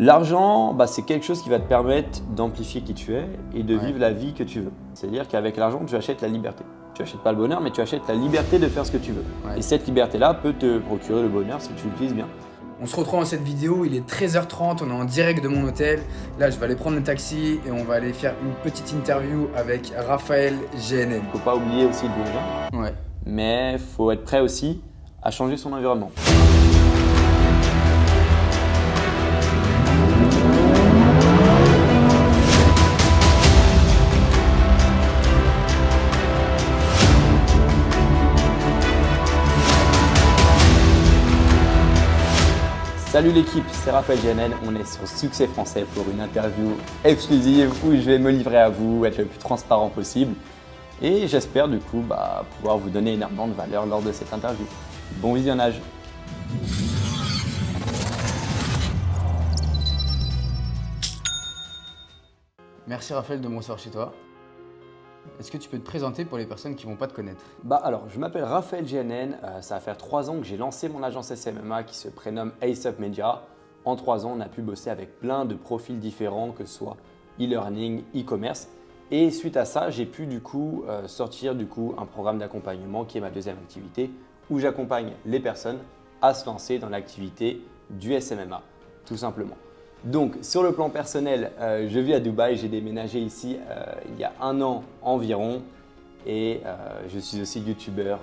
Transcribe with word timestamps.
L'argent, 0.00 0.74
bah, 0.74 0.86
c'est 0.86 1.02
quelque 1.02 1.24
chose 1.26 1.42
qui 1.42 1.48
va 1.48 1.58
te 1.58 1.68
permettre 1.68 2.20
d'amplifier 2.36 2.82
qui 2.82 2.94
tu 2.94 3.14
es 3.14 3.26
et 3.52 3.64
de 3.64 3.76
Ouais. 3.76 3.86
vivre 3.86 3.98
la 3.98 4.12
vie 4.12 4.32
que 4.32 4.44
tu 4.44 4.60
veux. 4.60 4.70
C'est-à-dire 4.94 5.26
qu'avec 5.26 5.56
l'argent, 5.56 5.80
tu 5.84 5.96
achètes 5.96 6.22
la 6.22 6.28
liberté. 6.28 6.62
Tu 6.94 7.02
achètes 7.02 7.20
pas 7.20 7.32
le 7.32 7.38
bonheur, 7.38 7.60
mais 7.60 7.72
tu 7.72 7.80
achètes 7.80 8.06
la 8.08 8.14
liberté 8.14 8.60
de 8.60 8.68
faire 8.68 8.86
ce 8.86 8.92
que 8.92 8.96
tu 8.96 9.10
veux. 9.10 9.24
Ouais. 9.44 9.58
Et 9.58 9.62
cette 9.62 9.86
liberté-là 9.86 10.34
peut 10.34 10.52
te 10.52 10.78
procurer 10.78 11.22
le 11.22 11.28
bonheur 11.28 11.60
si 11.60 11.70
tu 11.72 11.86
l'utilises 11.88 12.14
bien. 12.14 12.26
On 12.80 12.86
se 12.86 12.94
retrouve 12.94 13.18
dans 13.18 13.26
cette 13.26 13.42
vidéo, 13.42 13.84
il 13.84 13.96
est 13.96 14.08
13h30, 14.08 14.84
on 14.84 14.90
est 14.90 14.92
en 14.92 15.04
direct 15.04 15.42
de 15.42 15.48
mon 15.48 15.64
hôtel. 15.66 15.98
Là, 16.38 16.48
je 16.48 16.56
vais 16.58 16.66
aller 16.66 16.76
prendre 16.76 16.94
le 16.96 17.02
taxi 17.02 17.58
et 17.66 17.72
on 17.72 17.82
va 17.82 17.94
aller 17.94 18.12
faire 18.12 18.34
une 18.44 18.52
petite 18.62 18.92
interview 18.92 19.48
avec 19.56 19.92
Raphaël 20.06 20.54
GNN. 20.76 21.22
Faut 21.32 21.38
pas 21.40 21.56
oublier 21.56 21.86
aussi 21.86 22.04
d'où 22.04 22.12
on 22.20 22.70
vient, 22.76 22.82
Ouais. 22.84 22.94
mais 23.26 23.78
faut 23.78 24.12
être 24.12 24.22
prêt 24.22 24.38
aussi 24.40 24.80
à 25.24 25.32
changer 25.32 25.56
son 25.56 25.72
environnement. 25.72 26.12
Salut 43.10 43.32
l'équipe, 43.32 43.64
c'est 43.72 43.90
Raphaël 43.90 44.18
Janel, 44.20 44.52
on 44.66 44.76
est 44.76 44.84
sur 44.84 45.08
Succès 45.08 45.46
Français 45.46 45.86
pour 45.94 46.04
une 46.10 46.20
interview 46.20 46.76
exclusive 47.02 47.72
où 47.82 47.92
je 47.92 48.02
vais 48.02 48.18
me 48.18 48.30
livrer 48.30 48.58
à 48.58 48.68
vous, 48.68 49.02
être 49.06 49.16
le 49.16 49.24
plus 49.24 49.38
transparent 49.38 49.88
possible 49.88 50.34
et 51.00 51.26
j'espère 51.26 51.68
du 51.68 51.78
coup 51.78 52.04
bah, 52.06 52.44
pouvoir 52.56 52.76
vous 52.76 52.90
donner 52.90 53.14
énormément 53.14 53.48
de 53.48 53.54
valeur 53.54 53.86
lors 53.86 54.02
de 54.02 54.12
cette 54.12 54.30
interview. 54.30 54.66
Bon 55.22 55.32
visionnage 55.32 55.80
Merci 62.86 63.14
Raphaël 63.14 63.40
de 63.40 63.48
me 63.48 63.58
chez 63.62 63.88
toi. 63.88 64.12
Est-ce 65.38 65.52
que 65.52 65.56
tu 65.56 65.68
peux 65.68 65.78
te 65.78 65.84
présenter 65.84 66.24
pour 66.24 66.36
les 66.36 66.46
personnes 66.46 66.74
qui 66.74 66.84
vont 66.84 66.96
pas 66.96 67.06
te 67.06 67.14
connaître? 67.14 67.44
Bah 67.62 67.76
alors, 67.76 68.08
je 68.08 68.18
m'appelle 68.18 68.42
Raphaël 68.42 68.84
GNN, 68.84 69.36
euh, 69.44 69.60
ça 69.60 69.76
va 69.76 69.80
faire 69.80 69.96
trois 69.96 70.30
ans 70.30 70.38
que 70.38 70.44
j'ai 70.44 70.56
lancé 70.56 70.88
mon 70.88 71.00
agence 71.04 71.32
SMMA 71.32 71.84
qui 71.84 71.96
se 71.96 72.08
prénomme 72.08 72.52
Ace 72.60 72.86
Up 72.86 72.98
Media. 72.98 73.42
En 73.84 73.94
trois 73.94 74.26
ans, 74.26 74.32
on 74.36 74.40
a 74.40 74.48
pu 74.48 74.62
bosser 74.62 74.90
avec 74.90 75.20
plein 75.20 75.44
de 75.44 75.54
profils 75.54 76.00
différents, 76.00 76.50
que 76.50 76.64
ce 76.64 76.78
soit 76.78 76.96
e-learning, 77.40 78.02
e-commerce. 78.16 78.68
Et 79.12 79.30
suite 79.30 79.56
à 79.56 79.64
ça, 79.64 79.90
j'ai 79.90 80.06
pu 80.06 80.26
du 80.26 80.40
coup 80.40 80.82
euh, 80.88 81.06
sortir 81.06 81.54
du 81.54 81.66
coup 81.66 81.94
un 81.98 82.04
programme 82.04 82.38
d'accompagnement 82.38 83.04
qui 83.04 83.18
est 83.18 83.20
ma 83.20 83.30
deuxième 83.30 83.58
activité, 83.58 84.10
où 84.50 84.58
j'accompagne 84.58 85.12
les 85.24 85.38
personnes 85.38 85.78
à 86.20 86.34
se 86.34 86.46
lancer 86.46 86.80
dans 86.80 86.88
l'activité 86.88 87.62
du 87.90 88.20
SMMA, 88.20 88.60
tout 89.06 89.16
simplement. 89.16 89.56
Donc, 90.04 90.36
sur 90.42 90.62
le 90.62 90.72
plan 90.72 90.90
personnel, 90.90 91.50
euh, 91.60 91.88
je 91.88 91.98
vis 91.98 92.14
à 92.14 92.20
Dubaï, 92.20 92.56
j'ai 92.56 92.68
déménagé 92.68 93.18
ici 93.20 93.56
euh, 93.68 93.84
il 94.14 94.20
y 94.20 94.24
a 94.24 94.32
un 94.40 94.60
an 94.60 94.84
environ 95.02 95.62
et 96.26 96.60
euh, 96.64 96.76
je 97.08 97.18
suis 97.18 97.40
aussi 97.40 97.60
youtubeur 97.60 98.20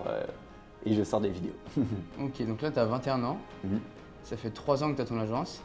et 0.86 0.94
je 0.94 1.04
sors 1.04 1.20
des 1.22 1.30
vidéos. 1.30 1.54
Ok, 2.22 2.46
donc 2.48 2.62
là 2.62 2.72
tu 2.72 2.80
as 2.80 2.86
21 2.86 3.24
ans, 3.24 3.38
Mhm. 3.64 3.80
ça 4.24 4.38
fait 4.38 4.52
3 4.52 4.84
ans 4.84 4.92
que 4.92 4.96
tu 4.96 5.02
as 5.02 5.06
ton 5.06 5.20
agence, 5.20 5.62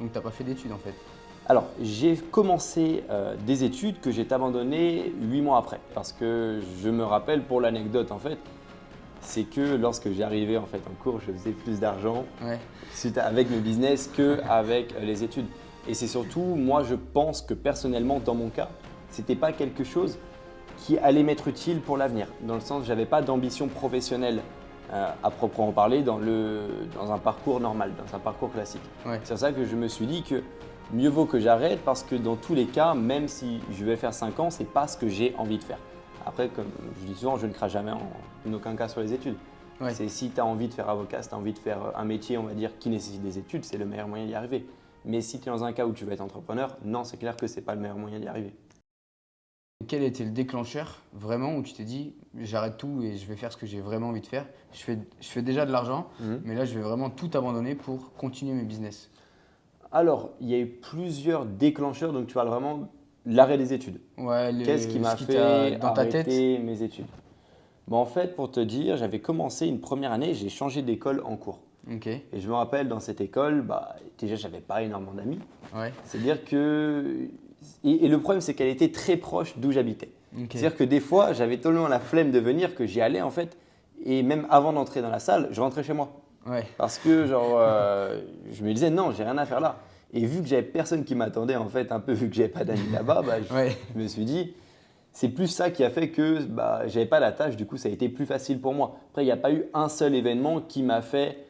donc 0.00 0.12
tu 0.12 0.20
pas 0.20 0.30
fait 0.30 0.44
d'études 0.44 0.72
en 0.72 0.78
fait. 0.78 0.94
Alors, 1.46 1.64
j'ai 1.80 2.16
commencé 2.16 3.02
euh, 3.10 3.34
des 3.46 3.64
études 3.64 4.00
que 4.00 4.10
j'ai 4.12 4.26
abandonnées 4.32 5.12
huit 5.20 5.42
mois 5.42 5.58
après 5.58 5.80
parce 5.94 6.12
que 6.12 6.60
je 6.82 6.88
me 6.88 7.04
rappelle 7.04 7.42
pour 7.42 7.60
l'anecdote 7.60 8.10
en 8.12 8.18
fait, 8.18 8.38
c'est 9.22 9.44
que 9.44 9.76
lorsque 9.76 10.10
j'arrivais 10.12 10.56
en 10.56 10.66
fait 10.66 10.80
en 10.88 11.02
cours, 11.02 11.20
je 11.20 11.32
faisais 11.32 11.52
plus 11.52 11.80
d'argent 11.80 12.24
Ouais, 12.42 12.58
avec 13.16 13.50
le 13.50 13.58
business 13.58 14.10
qu'avec 14.14 14.94
les 15.00 15.24
études. 15.24 15.46
Et 15.88 15.94
c'est 15.94 16.06
surtout, 16.06 16.40
moi, 16.40 16.82
je 16.82 16.94
pense 16.94 17.42
que 17.42 17.54
personnellement, 17.54 18.20
dans 18.20 18.34
mon 18.34 18.50
cas, 18.50 18.68
c'était 19.10 19.34
pas 19.36 19.52
quelque 19.52 19.84
chose 19.84 20.18
qui 20.78 20.98
allait 20.98 21.22
m'être 21.22 21.48
utile 21.48 21.80
pour 21.80 21.96
l'avenir. 21.96 22.28
Dans 22.42 22.54
le 22.54 22.60
sens, 22.60 22.84
j'avais 22.84 23.06
pas 23.06 23.22
d'ambition 23.22 23.68
professionnelle 23.68 24.40
euh, 24.92 25.10
à 25.22 25.30
proprement 25.30 25.72
parler 25.72 26.02
dans, 26.02 26.18
le, 26.18 26.62
dans 26.94 27.12
un 27.12 27.18
parcours 27.18 27.60
normal, 27.60 27.92
dans 27.96 28.14
un 28.16 28.18
parcours 28.18 28.52
classique. 28.52 28.82
ouais. 29.06 29.20
C'est 29.22 29.34
pour 29.34 29.38
ça 29.38 29.52
que 29.52 29.64
je 29.64 29.76
me 29.76 29.88
suis 29.88 30.06
dit 30.06 30.22
que 30.22 30.42
mieux 30.92 31.08
vaut 31.08 31.24
que 31.26 31.40
j'arrête 31.40 31.80
parce 31.84 32.02
que 32.02 32.14
dans 32.14 32.36
tous 32.36 32.54
les 32.54 32.66
cas, 32.66 32.94
même 32.94 33.28
si 33.28 33.60
je 33.72 33.84
vais 33.84 33.96
faire 33.96 34.12
5 34.12 34.38
ans, 34.40 34.50
c'est 34.50 34.70
pas 34.70 34.86
ce 34.86 34.96
que 34.96 35.08
j'ai 35.08 35.34
envie 35.38 35.58
de 35.58 35.64
faire. 35.64 35.78
Après, 36.26 36.48
comme 36.48 36.66
je 37.00 37.06
dis 37.06 37.18
souvent, 37.18 37.36
je 37.38 37.46
ne 37.46 37.52
crache 37.52 37.72
jamais 37.72 37.92
en, 37.92 38.00
en 38.48 38.52
aucun 38.52 38.74
cas 38.76 38.88
sur 38.88 39.00
les 39.00 39.12
études. 39.12 39.36
Ouais. 39.80 39.94
C'est 39.94 40.08
si 40.08 40.30
tu 40.30 40.40
as 40.40 40.44
envie 40.46 40.68
de 40.68 40.74
faire 40.74 40.88
avocat, 40.88 41.22
si 41.22 41.28
tu 41.28 41.34
as 41.34 41.38
envie 41.38 41.52
de 41.52 41.58
faire 41.58 41.92
un 41.96 42.04
métier, 42.04 42.38
on 42.38 42.44
va 42.44 42.54
dire, 42.54 42.78
qui 42.78 42.88
nécessite 42.90 43.22
des 43.22 43.38
études, 43.38 43.64
c'est 43.64 43.78
le 43.78 43.86
meilleur 43.86 44.06
moyen 44.08 44.26
d'y 44.26 44.34
arriver. 44.34 44.66
Mais 45.04 45.20
si 45.20 45.40
tu 45.40 45.48
es 45.48 45.52
dans 45.52 45.64
un 45.64 45.72
cas 45.72 45.86
où 45.86 45.92
tu 45.92 46.04
veux 46.04 46.12
être 46.12 46.20
entrepreneur, 46.20 46.76
non, 46.84 47.02
c'est 47.04 47.16
clair 47.16 47.36
que 47.36 47.46
c'est 47.48 47.62
pas 47.62 47.74
le 47.74 47.80
meilleur 47.80 47.96
moyen 47.98 48.20
d'y 48.20 48.28
arriver. 48.28 48.54
Quel 49.88 50.04
était 50.04 50.24
le 50.24 50.30
déclencheur 50.30 51.02
vraiment 51.12 51.56
où 51.56 51.62
tu 51.62 51.72
t'es 51.72 51.82
dit 51.82 52.14
j'arrête 52.38 52.76
tout 52.76 53.02
et 53.02 53.16
je 53.16 53.26
vais 53.26 53.34
faire 53.34 53.50
ce 53.50 53.56
que 53.56 53.66
j'ai 53.66 53.80
vraiment 53.80 54.10
envie 54.10 54.20
de 54.20 54.26
faire? 54.26 54.46
Je 54.72 54.78
fais, 54.78 54.96
je 55.20 55.26
fais 55.28 55.42
déjà 55.42 55.66
de 55.66 55.72
l'argent, 55.72 56.08
Mhm. 56.20 56.40
mais 56.44 56.54
là 56.54 56.64
je 56.64 56.74
vais 56.78 56.82
vraiment 56.84 57.10
tout 57.10 57.30
abandonner 57.34 57.74
pour 57.74 58.12
continuer 58.14 58.54
mes 58.54 58.62
business. 58.62 59.10
Alors, 59.90 60.30
il 60.40 60.48
y 60.48 60.54
a 60.54 60.58
eu 60.58 60.66
plusieurs 60.68 61.44
déclencheurs, 61.44 62.12
donc 62.12 62.28
tu 62.28 62.34
parles 62.34 62.48
vraiment 62.48 62.88
l'arrêt 63.26 63.58
des 63.58 63.72
études. 63.74 64.00
Ouais, 64.16 64.52
Qu'est-ce 64.64 64.86
qui 64.88 65.00
m'a 65.00 65.16
fait 65.16 65.78
dans 65.78 65.92
ta 65.92 66.06
tête? 66.06 66.26
arrêter 66.28 66.58
mes 66.60 66.82
études? 66.82 67.06
En 67.98 68.06
fait, 68.06 68.34
pour 68.36 68.50
te 68.50 68.60
dire, 68.60 68.96
j'avais 68.96 69.18
commencé 69.18 69.66
une 69.66 69.80
première 69.80 70.12
année, 70.12 70.34
j'ai 70.34 70.48
changé 70.48 70.82
d'école 70.82 71.22
en 71.24 71.36
cours. 71.36 71.58
Et 72.32 72.40
je 72.40 72.48
me 72.48 72.54
rappelle, 72.54 72.88
dans 72.88 73.00
cette 73.00 73.20
école, 73.20 73.62
bah, 73.62 73.96
déjà, 74.18 74.36
j'avais 74.36 74.60
pas 74.60 74.82
énormément 74.82 75.12
d'amis. 75.12 75.38
ouais, 75.74 75.92
C'est-à-dire 76.04 76.44
que. 76.44 77.28
Et, 77.84 78.04
et 78.04 78.08
le 78.08 78.18
problème, 78.20 78.40
c'est 78.40 78.54
qu'elle 78.54 78.68
était 78.68 78.90
très 78.90 79.16
proche 79.16 79.54
d'où 79.56 79.72
j'habitais. 79.72 80.10
C'est-à-dire 80.50 80.76
que 80.76 80.84
des 80.84 81.00
fois, 81.00 81.32
j'avais 81.32 81.58
tellement 81.58 81.88
la 81.88 82.00
flemme 82.00 82.30
de 82.30 82.38
venir 82.38 82.74
que 82.74 82.86
j'y 82.86 83.00
allais 83.00 83.20
en 83.20 83.30
fait. 83.30 83.56
Et 84.04 84.22
même 84.22 84.46
avant 84.50 84.72
d'entrer 84.72 85.02
dans 85.02 85.10
la 85.10 85.18
salle, 85.18 85.48
je 85.52 85.60
rentrais 85.60 85.82
chez 85.84 85.92
moi. 85.92 86.10
Ouais, 86.46 86.64
Parce 86.78 86.98
que, 86.98 87.26
genre, 87.26 87.54
euh, 87.56 88.20
je 88.50 88.64
me 88.64 88.72
disais, 88.72 88.90
non, 88.90 89.12
j'ai 89.12 89.22
rien 89.22 89.38
à 89.38 89.44
faire 89.46 89.60
là. 89.60 89.78
Et 90.12 90.24
vu 90.26 90.40
que 90.42 90.48
j'avais 90.48 90.62
personne 90.62 91.04
qui 91.04 91.14
m'attendait, 91.14 91.54
en 91.56 91.68
fait, 91.68 91.92
un 91.92 92.00
peu 92.00 92.12
vu 92.12 92.28
que 92.28 92.34
j'avais 92.34 92.48
pas 92.48 92.64
d'amis 92.64 92.90
là-bas, 92.92 93.22
bah, 93.24 93.34
je, 93.48 93.54
ouais, 93.54 93.76
je 93.94 94.00
me 94.02 94.08
suis 94.08 94.24
dit, 94.24 94.54
c'est 95.12 95.28
plus 95.28 95.48
ça 95.48 95.70
qui 95.70 95.84
a 95.84 95.90
fait 95.90 96.10
que 96.10 96.42
bah, 96.44 96.86
j'avais 96.86 97.06
pas 97.06 97.20
la 97.20 97.32
tâche, 97.32 97.56
du 97.56 97.66
coup, 97.66 97.76
ça 97.76 97.88
a 97.88 97.92
été 97.92 98.08
plus 98.08 98.26
facile 98.26 98.60
pour 98.60 98.72
moi. 98.72 98.96
Après, 99.10 99.22
il 99.22 99.26
n'y 99.26 99.32
a 99.32 99.36
pas 99.36 99.52
eu 99.52 99.64
un 99.74 99.88
seul 99.88 100.14
événement 100.14 100.60
qui 100.60 100.82
m'a 100.82 101.02
fait 101.02 101.46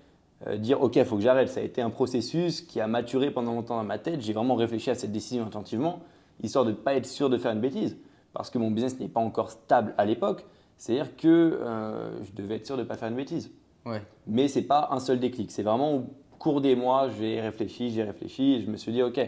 euh, 0.48 0.56
dire, 0.56 0.82
ok, 0.82 0.96
il 0.96 1.04
faut 1.04 1.16
que 1.16 1.22
j'arrête. 1.22 1.48
Ça 1.48 1.60
a 1.60 1.62
été 1.62 1.80
un 1.80 1.90
processus 1.90 2.60
qui 2.60 2.80
a 2.80 2.88
maturé 2.88 3.30
pendant 3.30 3.54
longtemps 3.54 3.76
dans 3.76 3.84
ma 3.84 3.98
tête. 3.98 4.20
J'ai 4.20 4.32
vraiment 4.32 4.56
réfléchi 4.56 4.90
à 4.90 4.96
cette 4.96 5.12
décision 5.12 5.46
attentivement, 5.46 6.00
histoire 6.42 6.64
de 6.64 6.70
ne 6.70 6.76
pas 6.76 6.94
être 6.94 7.06
sûr 7.06 7.30
de 7.30 7.38
faire 7.38 7.52
une 7.52 7.60
bêtise. 7.60 7.96
Parce 8.32 8.50
que 8.50 8.58
mon 8.58 8.70
business 8.70 8.98
n'est 8.98 9.08
pas 9.08 9.20
encore 9.20 9.50
stable 9.50 9.94
à 9.96 10.04
l'époque. 10.06 10.44
C'est-à-dire 10.76 11.14
que 11.16 11.28
euh, 11.28 12.20
je 12.24 12.32
devais 12.32 12.56
être 12.56 12.66
sûr 12.66 12.76
de 12.76 12.82
ne 12.82 12.86
pas 12.86 12.96
faire 12.96 13.08
une 13.08 13.16
bêtise. 13.16 13.52
ouais. 13.86 14.02
Mais 14.26 14.48
c'est 14.48 14.62
pas 14.62 14.88
un 14.90 14.98
seul 14.98 15.20
déclic. 15.20 15.52
C'est 15.52 15.62
vraiment 15.62 15.94
au 15.94 16.06
cours 16.40 16.60
des 16.60 16.74
mois, 16.74 17.08
j'ai 17.16 17.40
réfléchi, 17.40 17.90
j'ai 17.90 18.02
réfléchi, 18.02 18.54
et 18.54 18.60
je 18.60 18.68
me 18.68 18.76
suis 18.76 18.90
dit, 18.90 19.02
ok, 19.02 19.20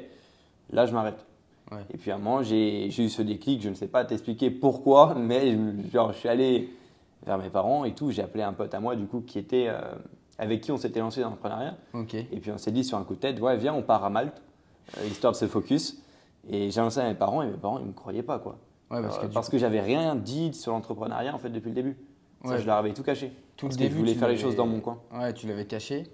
là, 0.73 0.87
je 0.87 0.93
m'arrête. 0.93 1.25
Ouais. 1.73 1.79
Et 1.93 1.97
puis 1.97 2.11
à 2.11 2.17
un 2.17 2.19
moment, 2.19 2.43
j'ai 2.43 2.87
eu 2.87 3.09
ce 3.09 3.23
déclic, 3.23 3.63
je 3.63 3.69
ne 3.69 3.75
sais 3.75 3.87
pas 3.89 4.05
t'expliquer 4.05 4.51
pourquoi, 4.51 5.15
mais 5.15 5.53
je, 5.53 5.91
genre, 5.93 6.13
je 6.13 6.19
suis 6.19 6.29
allé 6.29 6.69
vers 7.27 7.39
mes 7.39 7.49
parents 7.49 7.85
et 7.85 7.93
tout. 7.95 8.11
J'ai 8.11 8.23
appelé 8.23 8.43
un 8.43 8.53
pote 8.53 8.75
à 8.75 8.81
moi, 8.81 8.97
du 8.97 9.07
coup, 9.07 9.21
qui 9.23 9.39
était, 9.39 9.67
euh, 9.69 9.81
avec 10.39 10.61
qui 10.61 10.73
on 10.73 10.77
s'était 10.77 11.01
lancé 11.01 11.21
dans 11.23 11.29
l'entrepreneuriat. 11.31 11.77
Et 12.33 12.39
puis 12.41 12.51
on 12.51 12.59
s'est 12.59 12.71
dit 12.73 12.85
sur 12.85 12.99
un 12.99 13.05
coup 13.05 13.15
de 13.15 13.21
tête, 13.21 13.41
ouais, 13.41 13.57
viens, 13.57 13.73
on 13.75 13.83
part 13.83 14.05
à 14.05 14.11
Malte, 14.11 14.43
euh, 14.99 15.07
histoire 15.07 15.33
de 15.33 15.39
se 15.39 15.47
focus. 15.47 16.03
Et 16.51 16.71
j'ai 16.71 16.81
lancé 16.81 17.01
à 17.01 17.09
mes 17.09 17.15
parents, 17.15 17.43
et 17.43 17.47
mes 17.47 17.57
parents, 17.57 17.79
ils 17.79 17.83
ne 17.85 17.89
me 17.89 17.93
croyaient 17.95 18.23
pas, 18.23 18.39
quoi. 18.39 18.59
ouais, 18.91 19.01
parce 19.01 19.19
que, 19.19 19.25
Euh, 19.27 19.51
que 19.53 19.59
j'avais 19.59 19.81
rien 19.81 20.15
dit 20.15 20.53
sur 20.53 20.73
l'entrepreneuriat, 20.73 21.35
en 21.35 21.39
fait, 21.39 21.49
depuis 21.49 21.69
le 21.71 21.75
début. 21.75 21.97
Ça, 22.45 22.51
Ouais. 22.51 22.59
je 22.61 22.67
leur 22.67 22.77
avais 22.77 22.93
tout 22.93 23.03
caché. 23.03 23.33
tout 23.57 23.67
parce 23.67 23.79
le 23.79 23.79
que 23.79 23.83
début, 23.85 23.95
je 23.95 23.99
voulais 24.01 24.15
faire 24.15 24.29
les 24.29 24.37
choses 24.37 24.55
dans 24.57 24.67
mon 24.67 24.81
coin. 24.81 24.99
Ouais, 25.15 25.33
tu 25.33 25.47
l'avais 25.47 25.65
caché. 25.65 26.05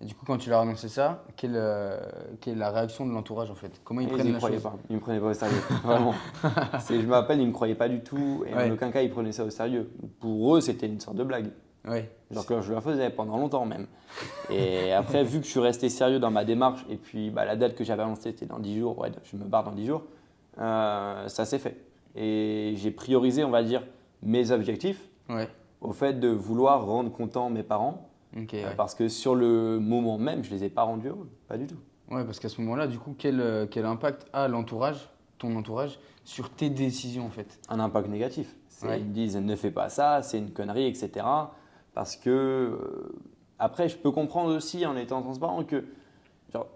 Et 0.00 0.06
du 0.06 0.14
coup, 0.14 0.24
quand 0.26 0.36
tu 0.38 0.50
leur 0.50 0.58
as 0.58 0.62
annoncé 0.62 0.88
ça, 0.88 1.24
quelle, 1.36 1.54
euh, 1.54 1.98
quelle 2.40 2.54
est 2.54 2.58
la 2.58 2.70
réaction 2.70 3.06
de 3.06 3.12
l'entourage 3.12 3.50
en 3.50 3.54
fait? 3.54 3.80
Comment 3.84 4.00
ils 4.00 4.08
Ils 4.08 4.12
prennent 4.12 4.26
ne 4.26 4.32
la 4.32 4.38
croyaient 4.38 4.56
chose 4.56 4.64
pas. 4.64 4.76
Ils 4.90 4.96
me 4.96 5.00
prenaient 5.00 5.20
pas 5.20 5.26
au 5.28 5.34
sérieux. 5.34 5.56
Vraiment. 5.84 6.14
Je 6.90 6.94
me 7.06 7.12
rappelle, 7.12 7.38
ils 7.38 7.42
ne 7.44 7.48
me 7.48 7.52
croyaient 7.52 7.74
pas 7.76 7.88
du 7.88 8.00
tout. 8.02 8.44
Et 8.46 8.54
Ouais. 8.54 8.70
en 8.70 8.74
aucun 8.74 8.90
cas, 8.90 9.02
ils 9.02 9.10
prenaient 9.10 9.32
ça 9.32 9.44
au 9.44 9.50
sérieux. 9.50 9.90
Pour 10.20 10.56
eux, 10.56 10.60
c'était 10.60 10.86
une 10.86 11.00
sorte 11.00 11.16
de 11.16 11.22
blague. 11.24 11.50
Ouais, 11.86 12.10
Genre 12.30 12.46
que 12.46 12.60
je 12.62 12.72
la 12.72 12.80
faisais 12.80 13.10
pendant 13.10 13.36
longtemps 13.36 13.66
même. 13.66 13.86
Et 14.50 14.92
après, 14.92 15.22
vu 15.22 15.40
que 15.40 15.44
je 15.46 15.50
suis 15.50 15.60
resté 15.60 15.90
sérieux 15.90 16.18
dans 16.18 16.30
ma 16.30 16.44
démarche, 16.46 16.84
et 16.88 16.96
puis 16.96 17.30
bah, 17.30 17.44
la 17.44 17.56
date 17.56 17.74
que 17.74 17.84
j'avais 17.84 18.02
annoncée, 18.02 18.30
c'était 18.32 18.46
dans 18.46 18.58
10 18.58 18.78
jours. 18.78 18.98
Ouais, 18.98 19.12
je 19.24 19.36
me 19.36 19.44
barre 19.44 19.64
dans 19.64 19.72
10 19.72 19.86
jours. 19.86 20.02
euh, 20.58 21.28
ça 21.28 21.44
s'est 21.44 21.58
fait. 21.58 21.76
Et 22.16 22.72
j'ai 22.76 22.90
priorisé, 22.90 23.44
on 23.44 23.50
va 23.50 23.62
dire, 23.62 23.82
mes 24.22 24.50
objectifs 24.50 25.00
ouais, 25.28 25.46
au 25.82 25.92
fait 25.92 26.14
de 26.18 26.28
vouloir 26.28 26.86
rendre 26.86 27.12
content 27.12 27.50
mes 27.50 27.62
parents. 27.62 28.08
Euh, 28.36 28.40
ouais. 28.40 28.74
parce 28.76 28.94
que 28.94 29.08
sur 29.08 29.34
le 29.34 29.78
moment 29.78 30.18
même, 30.18 30.42
je 30.44 30.50
les 30.50 30.64
ai 30.64 30.68
pas 30.70 30.82
rendus 30.82 31.08
heureux. 31.08 31.28
Pas 31.48 31.56
du 31.56 31.66
tout. 31.66 31.78
Ouais, 32.10 32.24
parce 32.24 32.38
qu'à 32.38 32.48
ce 32.48 32.60
moment-là, 32.60 32.86
du 32.86 32.98
coup, 32.98 33.14
quel, 33.16 33.40
euh, 33.40 33.66
quel 33.70 33.84
impact 33.86 34.26
a 34.32 34.48
l'entourage, 34.48 35.08
ton 35.38 35.56
entourage, 35.56 35.98
sur 36.24 36.50
tes 36.50 36.70
décisions 36.70 37.26
en 37.26 37.30
fait? 37.30 37.58
Un 37.68 37.80
impact 37.80 38.08
négatif. 38.08 38.54
Ouais. 38.82 39.00
Ils 39.00 39.06
me 39.06 39.12
disent 39.12 39.36
ne 39.36 39.56
fais 39.56 39.70
pas 39.70 39.88
ça, 39.88 40.20
c'est 40.22 40.38
une 40.38 40.50
connerie, 40.50 40.86
etc. 40.86 41.24
Parce 41.94 42.16
que, 42.16 42.30
euh, 42.30 43.12
après, 43.58 43.88
je 43.88 43.96
peux 43.96 44.10
comprendre 44.10 44.54
aussi 44.54 44.84
en 44.84 44.96
étant 44.96 45.22
transparent 45.22 45.64
que 45.64 45.84
genre, 46.52 46.66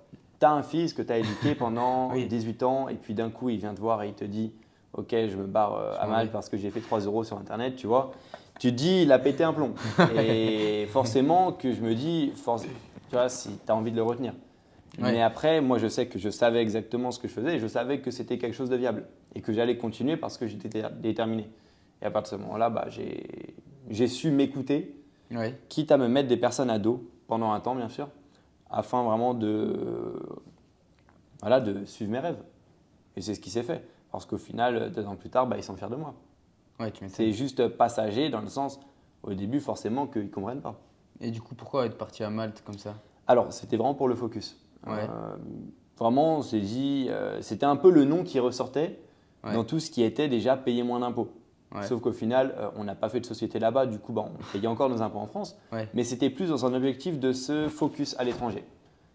tu 0.41 0.47
as 0.47 0.53
un 0.53 0.63
fils 0.63 0.93
que 0.95 1.03
tu 1.03 1.13
as 1.13 1.19
éduqué 1.19 1.55
pendant 1.59 2.13
Oui. 2.13 2.27
18 2.27 2.63
ans 2.63 2.89
et 2.89 2.95
puis 2.95 3.15
d'un 3.15 3.31
coup, 3.31 3.49
il 3.49 3.59
vient 3.59 3.75
te 3.75 3.81
voir 3.81 4.03
et 4.03 4.09
il 4.09 4.15
te 4.15 4.25
dit 4.25 4.53
Ok, 4.95 5.11
je 5.11 5.37
me 5.37 5.47
barre 5.47 5.75
euh, 5.75 5.95
à. 5.99 6.07
Malte 6.07 6.33
parce 6.33 6.49
que 6.49 6.57
j'ai 6.57 6.71
fait 6.71 6.81
3 6.81 7.01
euros 7.01 7.23
sur 7.25 7.37
Internet, 7.37 7.77
tu 7.77 7.87
vois. 7.87 8.13
Tu 8.59 8.71
te 8.71 8.75
dis, 8.77 9.03
il 9.03 9.13
a 9.13 9.19
pété 9.19 9.45
un 9.45 9.53
plomb. 9.53 9.75
et 10.21 10.87
forcément 10.91 11.53
que 11.53 11.73
je 11.73 11.81
me 11.81 11.95
dis, 11.95 12.33
force, 12.35 12.63
tu 12.63 12.69
vois, 13.13 13.29
si 13.29 13.51
tu 13.65 13.71
as 13.73 13.77
envie 13.77 13.91
de 13.93 13.97
le 13.97 14.03
retenir. 14.03 14.33
Ouais. 15.01 15.13
Mais 15.13 15.23
après, 15.23 15.61
moi, 15.61 15.79
je 15.79 15.87
sais 15.87 16.07
que 16.07 16.19
je 16.19 16.29
savais 16.29 16.61
exactement 16.61 17.11
ce 17.13 17.21
que 17.21 17.29
je 17.29 17.33
faisais 17.33 17.57
et 17.57 17.59
je 17.61 17.67
savais 17.69 18.01
que 18.01 18.11
c'était 18.11 18.37
quelque 18.39 18.55
chose 18.55 18.69
de 18.71 18.75
viable 18.77 19.05
et 19.35 19.41
que 19.43 19.53
j'allais 19.53 19.77
continuer 19.77 20.17
parce 20.17 20.37
que 20.39 20.49
j'étais 20.49 20.69
dé- 20.69 20.83
déterminé. 21.01 21.49
Et 22.03 22.07
à 22.07 22.11
partir 22.11 22.37
de 22.39 22.43
ce 22.43 22.47
moment-là, 22.47 22.69
bah, 22.71 22.87
j'ai 22.89 23.25
j'ai 23.91 24.07
su 24.09 24.31
m'écouter, 24.31 24.95
Ouais. 25.31 25.59
quitte 25.69 25.93
à 25.93 25.97
me 25.99 26.09
mettre 26.09 26.29
des 26.29 26.37
personnes 26.37 26.69
à 26.71 26.79
dos 26.79 27.09
pendant 27.27 27.53
un 27.53 27.61
temps, 27.61 27.75
bien 27.75 27.89
sûr, 27.89 28.09
afin 28.71 29.03
vraiment 29.05 29.35
de, 29.35 30.19
voilà, 31.41 31.61
de 31.61 31.85
suivre 31.85 32.11
mes 32.11 32.19
rêves. 32.19 32.43
Et 33.17 33.21
c'est 33.21 33.35
ce 33.35 33.41
qui 33.41 33.51
s'est 33.51 33.63
fait. 33.63 33.85
Parce 34.11 34.27
qu'au 34.27 34.39
final, 34.39 34.91
deux 34.93 35.07
ans 35.07 35.17
plus 35.17 35.31
tard, 35.31 35.47
bah, 35.47 35.57
ils 35.57 35.63
sont 35.63 35.77
fiers 35.77 35.89
de 35.91 35.97
moi. 35.97 36.15
Ouais. 36.81 36.93
C'est 37.09 37.33
juste 37.33 37.69
passager 37.69 38.31
dans 38.31 38.41
le 38.41 38.49
sens, 38.49 38.79
au 39.23 39.35
début, 39.35 39.61
forcément, 39.61 40.07
qu'ils 40.07 40.25
ne 40.25 40.29
comprennent 40.29 40.61
pas. 40.61 40.81
Et 41.21 41.31
du 41.31 41.41
coup, 41.41 41.55
pourquoi 41.55 41.87
être 41.87 41.99
parti 41.99 42.23
à 42.23 42.31
Malte 42.31 42.63
comme 42.65 42.79
ça? 42.79 42.95
Alors, 43.27 43.53
c'était 43.53 43.77
vraiment 43.77 43.95
pour 43.95 44.09
le 44.09 44.15
focus. 44.15 44.57
Ouais. 44.87 44.93
Euh, 45.01 45.37
vraiment, 45.99 46.39
on 46.39 46.43
s'est 46.43 46.61
dit, 46.61 47.07
euh, 47.09 47.43
c'était 47.43 47.67
un 47.67 47.77
peu 47.77 47.91
le 47.91 48.05
nom 48.05 48.23
qui 48.23 48.39
ressortait 48.41 49.01
Ouais. 49.45 49.53
dans 49.55 49.63
tout 49.65 49.79
ce 49.79 49.91
qui 49.91 50.03
était 50.03 50.29
déjà 50.29 50.57
payer 50.57 50.83
moins 50.83 51.01
d'impôts. 51.01 51.31
Sauf 51.83 52.01
qu'au 52.01 52.13
final, 52.13 52.55
euh, 52.59 52.71
on 52.77 52.85
n'a 52.85 52.95
pas 52.95 53.09
fait 53.11 53.21
de 53.21 53.27
société 53.27 53.59
là-bas, 53.59 53.87
du 53.87 53.99
coup, 53.99 54.13
bah, 54.13 54.25
on 54.27 54.53
payait 54.53 54.67
encore 54.67 54.89
nos 54.89 55.03
impôts 55.03 55.19
en 55.19 55.27
France. 55.27 55.57
Mais 55.95 56.03
c'était 56.03 56.31
plus 56.31 56.49
dans 56.49 56.65
un 56.65 56.73
objectif 56.75 57.21
de 57.21 57.33
se 57.33 57.69
focus 57.69 58.17
à 58.19 58.25
l'étranger. 58.25 58.65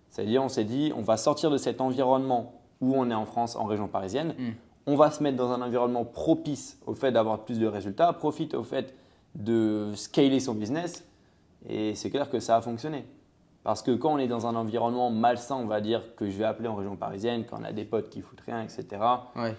C'est-à-dire, 0.10 0.44
on 0.44 0.50
s'est 0.50 0.64
dit, 0.64 0.94
on 0.96 1.02
va 1.02 1.18
sortir 1.18 1.50
de 1.50 1.58
cet 1.58 1.82
environnement 1.82 2.62
où 2.80 2.94
on 2.96 3.10
est 3.10 3.14
en 3.16 3.26
France, 3.26 3.56
en 3.56 3.66
région 3.66 3.88
parisienne. 3.88 4.36
Mm. 4.38 4.52
On 4.86 4.96
va 4.96 5.12
se 5.12 5.24
mettre 5.24 5.38
dans 5.38 5.52
un 5.52 5.62
environnement 5.62 6.04
propice 6.06 6.78
au 6.86 6.94
fait 6.94 7.12
d'avoir 7.12 7.46
plus 7.46 7.60
de 7.60 7.68
résultats, 7.68 8.12
profite 8.14 8.54
au 8.54 8.64
fait 8.64 8.94
de 9.36 9.92
scaler 9.96 10.40
son 10.40 10.54
business. 10.54 11.06
Et 11.70 11.96
c'est 11.96 12.10
clair 12.10 12.30
que 12.30 12.40
ça 12.40 12.58
a 12.58 12.62
fonctionné. 12.62 13.06
Parce 13.64 13.82
que 13.82 13.92
quand 13.92 14.14
on 14.14 14.18
est 14.18 14.28
dans 14.28 14.46
un 14.46 14.56
environnement 14.56 15.10
malsain, 15.10 15.56
on 15.56 15.68
va 15.68 15.80
dire 15.80 16.16
que 16.18 16.30
je 16.30 16.38
vais 16.38 16.44
appeler 16.44 16.68
en 16.68 16.76
région 16.76 16.98
parisienne, 16.98 17.46
quand 17.50 17.60
on 17.62 17.64
a 17.64 17.72
des 17.72 17.86
potes 17.86 18.10
qui 18.10 18.20
foutent 18.22 18.42
rien, 18.42 18.62
etc., 18.62 19.02
Ouais. 19.38 19.56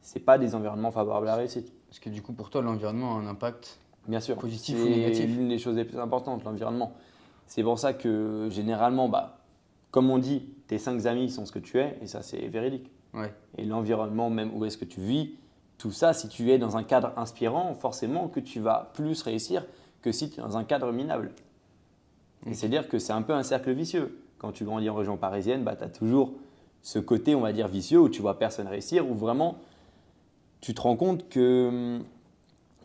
c'est 0.00 0.20
pas 0.20 0.38
des 0.38 0.54
environnements 0.54 0.90
favorables 0.90 1.28
à 1.28 1.32
la 1.32 1.36
réussite. 1.36 1.70
Parce 1.88 1.98
que 1.98 2.08
du 2.08 2.22
coup, 2.22 2.32
pour 2.32 2.48
toi, 2.48 2.62
l'environnement 2.62 3.16
a 3.16 3.20
un 3.20 3.26
impact. 3.26 3.78
Bien 4.08 4.20
sûr. 4.20 4.36
Positif 4.36 4.76
c'est 4.78 4.82
ou 4.82 4.88
négatif 4.88 5.26
l'une 5.26 5.48
des 5.48 5.58
choses 5.58 5.76
les 5.76 5.84
plus 5.84 5.98
importantes, 5.98 6.42
l'environnement. 6.44 6.92
C'est 7.46 7.62
pour 7.62 7.78
ça 7.78 7.92
que 7.92 8.48
généralement, 8.50 9.08
bah, 9.10 9.38
comme 9.90 10.08
on 10.10 10.18
dit, 10.18 10.48
tes 10.66 10.78
cinq 10.78 11.04
amis 11.04 11.28
sont 11.30 11.44
ce 11.44 11.52
que 11.52 11.58
tu 11.58 11.78
es, 11.78 11.98
et 12.00 12.06
ça 12.06 12.22
c'est 12.22 12.48
véridique. 12.48 12.90
Ouais. 13.14 13.32
Et 13.58 13.64
l'environnement, 13.64 14.30
même 14.30 14.50
où 14.54 14.64
est-ce 14.64 14.76
que 14.78 14.84
tu 14.84 15.00
vis, 15.00 15.30
tout 15.78 15.92
ça, 15.92 16.12
si 16.12 16.28
tu 16.28 16.50
es 16.50 16.58
dans 16.58 16.76
un 16.76 16.82
cadre 16.82 17.12
inspirant, 17.16 17.74
forcément 17.74 18.28
que 18.28 18.40
tu 18.40 18.60
vas 18.60 18.90
plus 18.94 19.22
réussir 19.22 19.64
que 20.02 20.12
si 20.12 20.30
tu 20.30 20.40
es 20.40 20.42
dans 20.42 20.56
un 20.56 20.64
cadre 20.64 20.90
minable. 20.92 21.32
Et 22.46 22.54
c'est-à-dire 22.54 22.88
que 22.88 22.98
c'est 22.98 23.12
un 23.12 23.22
peu 23.22 23.32
un 23.32 23.42
cercle 23.42 23.72
vicieux. 23.72 24.18
Quand 24.38 24.52
tu 24.52 24.64
grandis 24.64 24.90
en 24.90 24.94
région 24.94 25.16
parisienne, 25.16 25.64
bah, 25.64 25.76
tu 25.76 25.84
as 25.84 25.88
toujours 25.88 26.32
ce 26.82 26.98
côté, 26.98 27.34
on 27.34 27.40
va 27.40 27.52
dire, 27.52 27.68
vicieux 27.68 27.98
où 28.00 28.08
tu 28.08 28.20
vois 28.20 28.38
personne 28.38 28.66
réussir, 28.68 29.08
où 29.10 29.14
vraiment 29.14 29.56
tu 30.60 30.74
te 30.74 30.80
rends 30.80 30.96
compte 30.96 31.28
que 31.28 31.68
hum, 31.68 32.04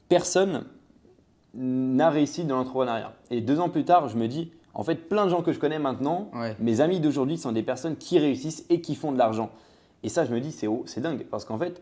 personne 0.08 0.66
n'a 1.54 2.10
réussi 2.10 2.44
dans 2.46 2.58
l'entrepreneuriat. 2.58 3.14
Et 3.32 3.42
deux 3.42 3.60
ans 3.60 3.70
plus 3.70 3.84
tard, 3.86 4.08
je 4.08 4.18
me 4.18 4.28
dis, 4.28 4.52
en 4.74 4.84
fait, 4.84 4.96
plein 5.10 5.26
de 5.26 5.30
gens 5.32 5.42
que 5.42 5.52
je 5.52 5.60
connais 5.60 5.80
maintenant, 5.80 6.30
Ouais. 6.34 6.56
mes 6.60 6.80
amis 6.82 7.00
d'aujourd'hui 7.00 7.38
sont 7.38 7.52
des 7.52 7.64
personnes 7.64 7.96
qui 7.98 8.20
réussissent 8.20 8.66
et 8.70 8.82
qui 8.82 8.96
font 8.96 9.12
de 9.12 9.18
l'argent. 9.18 9.50
Et 10.04 10.10
ça, 10.10 10.26
je 10.26 10.34
me 10.34 10.40
dis, 10.40 10.52
c'est 10.52 10.68
oh, 10.68 10.84
c'est 10.86 11.02
dingue. 11.02 11.26
Parce 11.30 11.46
qu'en 11.46 11.58
fait, 11.58 11.82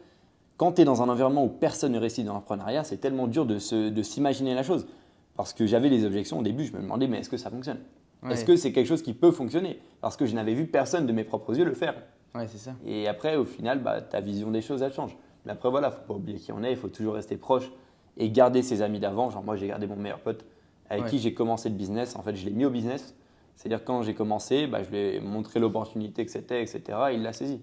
quand 0.58 0.74
tu 0.74 0.82
es 0.82 0.86
dans 0.86 1.02
un 1.02 1.10
environnement 1.10 1.44
où 1.46 1.50
personne 1.50 1.92
ne 1.92 2.00
réussit 2.00 2.26
dans 2.26 2.34
l'entrepreneuriat, 2.34 2.84
c'est 2.84 2.98
tellement 2.98 3.28
dur 3.28 3.46
de 3.46 3.60
se- 3.60 3.90
de 3.90 4.02
s'imaginer 4.04 4.56
la 4.56 4.64
chose. 4.64 4.88
Parce 5.36 5.54
que 5.54 5.68
j'avais 5.68 5.90
des 5.90 6.04
objections 6.06 6.40
au 6.40 6.44
début, 6.44 6.66
je 6.66 6.74
me 6.74 6.82
demandais, 6.82 7.08
mais 7.08 7.20
est-ce 7.20 7.30
que 7.30 7.38
ça 7.38 7.50
fonctionne? 7.52 7.78
Ouais. 8.24 8.34
Est-ce 8.34 8.44
que 8.46 8.56
c'est 8.56 8.72
quelque 8.72 8.88
chose 8.88 9.04
qui 9.04 9.14
peut 9.14 9.32
fonctionner? 9.32 9.80
Parce 10.02 10.18
que 10.18 10.26
je 10.26 10.34
n'avais 10.34 10.56
vu 10.56 10.66
personne 10.66 11.06
de 11.06 11.14
mes 11.14 11.24
propres 11.24 11.56
yeux 11.56 11.66
le 11.66 11.74
faire. 11.76 11.94
Ouais, 12.34 12.48
c'est 12.48 12.58
ça. 12.58 12.74
Et 12.86 13.08
après, 13.08 13.36
au 13.36 13.46
final, 13.46 13.80
bah, 13.84 14.02
ta 14.02 14.20
vision 14.20 14.50
des 14.50 14.62
choses, 14.62 14.82
elle 14.82 14.94
change. 14.94 15.16
Mais 15.46 15.52
après, 15.52 15.70
voilà, 15.70 15.92
faut 15.92 16.02
pas 16.08 16.14
oublier 16.16 16.40
qui 16.40 16.52
on 16.52 16.64
est, 16.64 16.72
il 16.72 16.78
faut 16.78 16.88
toujours 16.90 17.14
rester 17.14 17.38
proche 17.38 17.72
et 18.18 18.32
garder 18.32 18.64
ses 18.64 18.82
amis 18.82 19.00
d'avant. 19.00 19.30
Genre, 19.30 19.44
moi, 19.44 19.56
j'ai 19.56 19.68
gardé 19.68 19.86
mon 19.86 19.96
meilleur 19.96 20.20
pote 20.20 20.44
avec 20.90 21.04
Ouais. 21.04 21.10
qui 21.12 21.20
j'ai 21.20 21.34
commencé 21.36 21.70
le 21.70 21.76
business. 21.76 22.16
En 22.16 22.24
fait, 22.24 22.36
je 22.36 22.44
l'ai 22.46 22.52
mis 22.52 22.66
au 22.66 22.72
business. 22.72 23.14
C'est-à-dire, 23.56 23.84
quand 23.86 24.02
j'ai 24.02 24.16
commencé, 24.16 24.66
bah, 24.66 24.82
je 24.82 24.90
lui 24.90 24.98
ai 24.98 25.20
montré 25.20 25.60
l'opportunité 25.60 26.26
que 26.26 26.32
c'était, 26.32 26.62
etc. 26.64 26.82
et 27.12 27.14
il 27.14 27.22
l'a 27.22 27.34
saisi. 27.34 27.62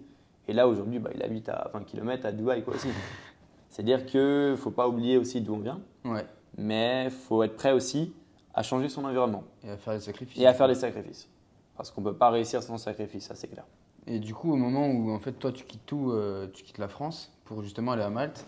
Et 0.48 0.52
là, 0.52 0.68
aujourd'hui, 0.68 0.98
bah, 0.98 1.10
il 1.14 1.22
habite 1.22 1.48
à 1.48 1.70
20 1.72 1.84
km 1.84 2.26
à 2.26 2.32
Dubaï, 2.32 2.62
quoi, 2.62 2.74
aussi. 2.74 2.88
C'est-à-dire 3.70 4.04
qu'il 4.06 4.20
ne 4.20 4.56
faut 4.56 4.70
pas 4.70 4.86
oublier 4.88 5.16
aussi 5.18 5.40
d'où 5.40 5.54
on 5.54 5.58
vient, 5.58 5.80
Ouais. 6.04 6.24
mais 6.56 7.04
il 7.06 7.10
faut 7.10 7.42
être 7.42 7.56
prêt 7.56 7.72
aussi 7.72 8.12
à 8.54 8.62
changer 8.62 8.88
son 8.88 9.04
environnement 9.04 9.42
Et 9.64 9.70
à 9.70 9.76
faire 9.76 9.94
des 9.94 10.00
sacrifices. 10.00 10.40
et 10.40 10.46
à 10.46 10.54
faire 10.54 10.68
des 10.68 10.76
sacrifices. 10.76 11.28
Parce 11.76 11.90
qu'on 11.90 12.02
ne 12.02 12.06
peut 12.10 12.16
pas 12.16 12.30
réussir 12.30 12.62
sans 12.62 12.78
sacrifice, 12.78 13.24
ça 13.26 13.34
c'est 13.34 13.48
clair. 13.48 13.64
Et 14.06 14.20
du 14.20 14.32
coup, 14.32 14.52
au 14.52 14.56
moment 14.56 14.86
où 14.86 15.10
en 15.10 15.18
fait 15.18 15.32
toi 15.32 15.50
tu 15.50 15.64
quittes 15.64 15.86
tout, 15.86 16.12
euh, 16.12 16.46
tu 16.52 16.62
quittes 16.62 16.78
la 16.78 16.86
France 16.86 17.32
pour 17.46 17.62
justement 17.62 17.92
aller 17.92 18.02
à 18.04 18.10
Malte, 18.10 18.44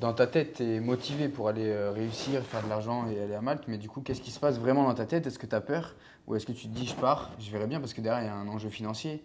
dans 0.00 0.12
ta 0.12 0.26
tête 0.26 0.54
tu 0.54 0.64
es 0.64 0.80
motivé 0.80 1.28
pour 1.28 1.46
aller 1.48 1.68
euh, 1.68 1.92
réussir, 1.92 2.42
faire 2.42 2.64
de 2.64 2.68
l'argent 2.68 3.06
et 3.08 3.20
aller 3.22 3.34
à 3.34 3.40
Malte, 3.42 3.64
mais 3.68 3.78
du 3.78 3.88
coup 3.88 4.00
qu'est-ce 4.00 4.20
qui 4.22 4.32
se 4.32 4.40
passe 4.40 4.58
vraiment 4.58 4.82
dans 4.84 4.94
ta 4.94 5.06
tête? 5.06 5.24
Est-ce 5.28 5.38
que 5.38 5.46
tu 5.46 5.54
as 5.54 5.60
peur? 5.60 5.94
Ou 6.26 6.34
est-ce 6.34 6.46
que 6.46 6.52
tu 6.52 6.66
te 6.68 6.74
dis 6.74 6.86
je 6.86 6.94
pars, 6.96 7.30
je 7.38 7.48
verrai 7.52 7.68
bien 7.68 7.78
parce 7.78 7.94
que 7.94 8.00
derrière 8.00 8.22
il 8.24 8.26
y 8.26 8.30
a 8.30 8.34
un 8.34 8.48
enjeu 8.48 8.70
financier, 8.70 9.22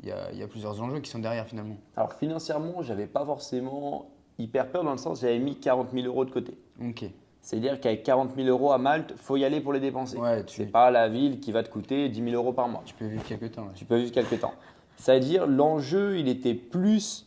il 0.00 0.08
y 0.08 0.12
a, 0.12 0.30
il 0.32 0.38
y 0.38 0.42
a 0.42 0.46
plusieurs 0.46 0.80
enjeux 0.82 1.00
qui 1.00 1.10
sont 1.10 1.18
derrière 1.18 1.46
finalement. 1.46 1.76
Alors 1.96 2.12
financièrement, 2.14 2.82
j'avais 2.82 3.06
pas 3.06 3.24
forcément 3.24 4.10
hyper 4.38 4.70
peur 4.70 4.84
dans 4.84 4.92
le 4.92 4.98
sens 4.98 5.20
j'avais 5.20 5.38
mis 5.38 5.56
40 5.56 5.90
000 5.92 6.06
euros 6.06 6.24
de 6.24 6.30
côté. 6.30 6.56
Ok. 6.80 7.04
C'est-à-dire 7.40 7.78
qu'avec 7.78 8.02
40 8.04 8.34
000 8.36 8.48
euros 8.48 8.72
à 8.72 8.78
Malte, 8.78 9.12
faut 9.16 9.36
y 9.36 9.44
aller 9.44 9.60
pour 9.60 9.74
les 9.74 9.80
dépenser. 9.80 10.16
Ouais, 10.16 10.44
tu, 10.44 10.56
C'est 10.56 10.66
pas 10.66 10.90
la 10.90 11.08
ville 11.08 11.40
qui 11.40 11.52
va 11.52 11.62
te 11.62 11.68
coûter 11.68 12.08
10 12.08 12.30
000 12.30 12.34
euros 12.34 12.54
par 12.54 12.68
mois. 12.68 12.82
tu 12.86 12.94
peux 12.94 13.06
vivre 13.06 13.22
quelques 13.22 13.52
temps. 13.52 13.68
Tu 13.74 13.84
peux 13.84 13.98
vivre 13.98 14.12
quelques 14.12 14.40
temps. 14.40 14.54
C'est-à-dire 14.96 15.46
l'enjeu, 15.46 16.18
il 16.18 16.28
était 16.28 16.54
plus 16.54 17.26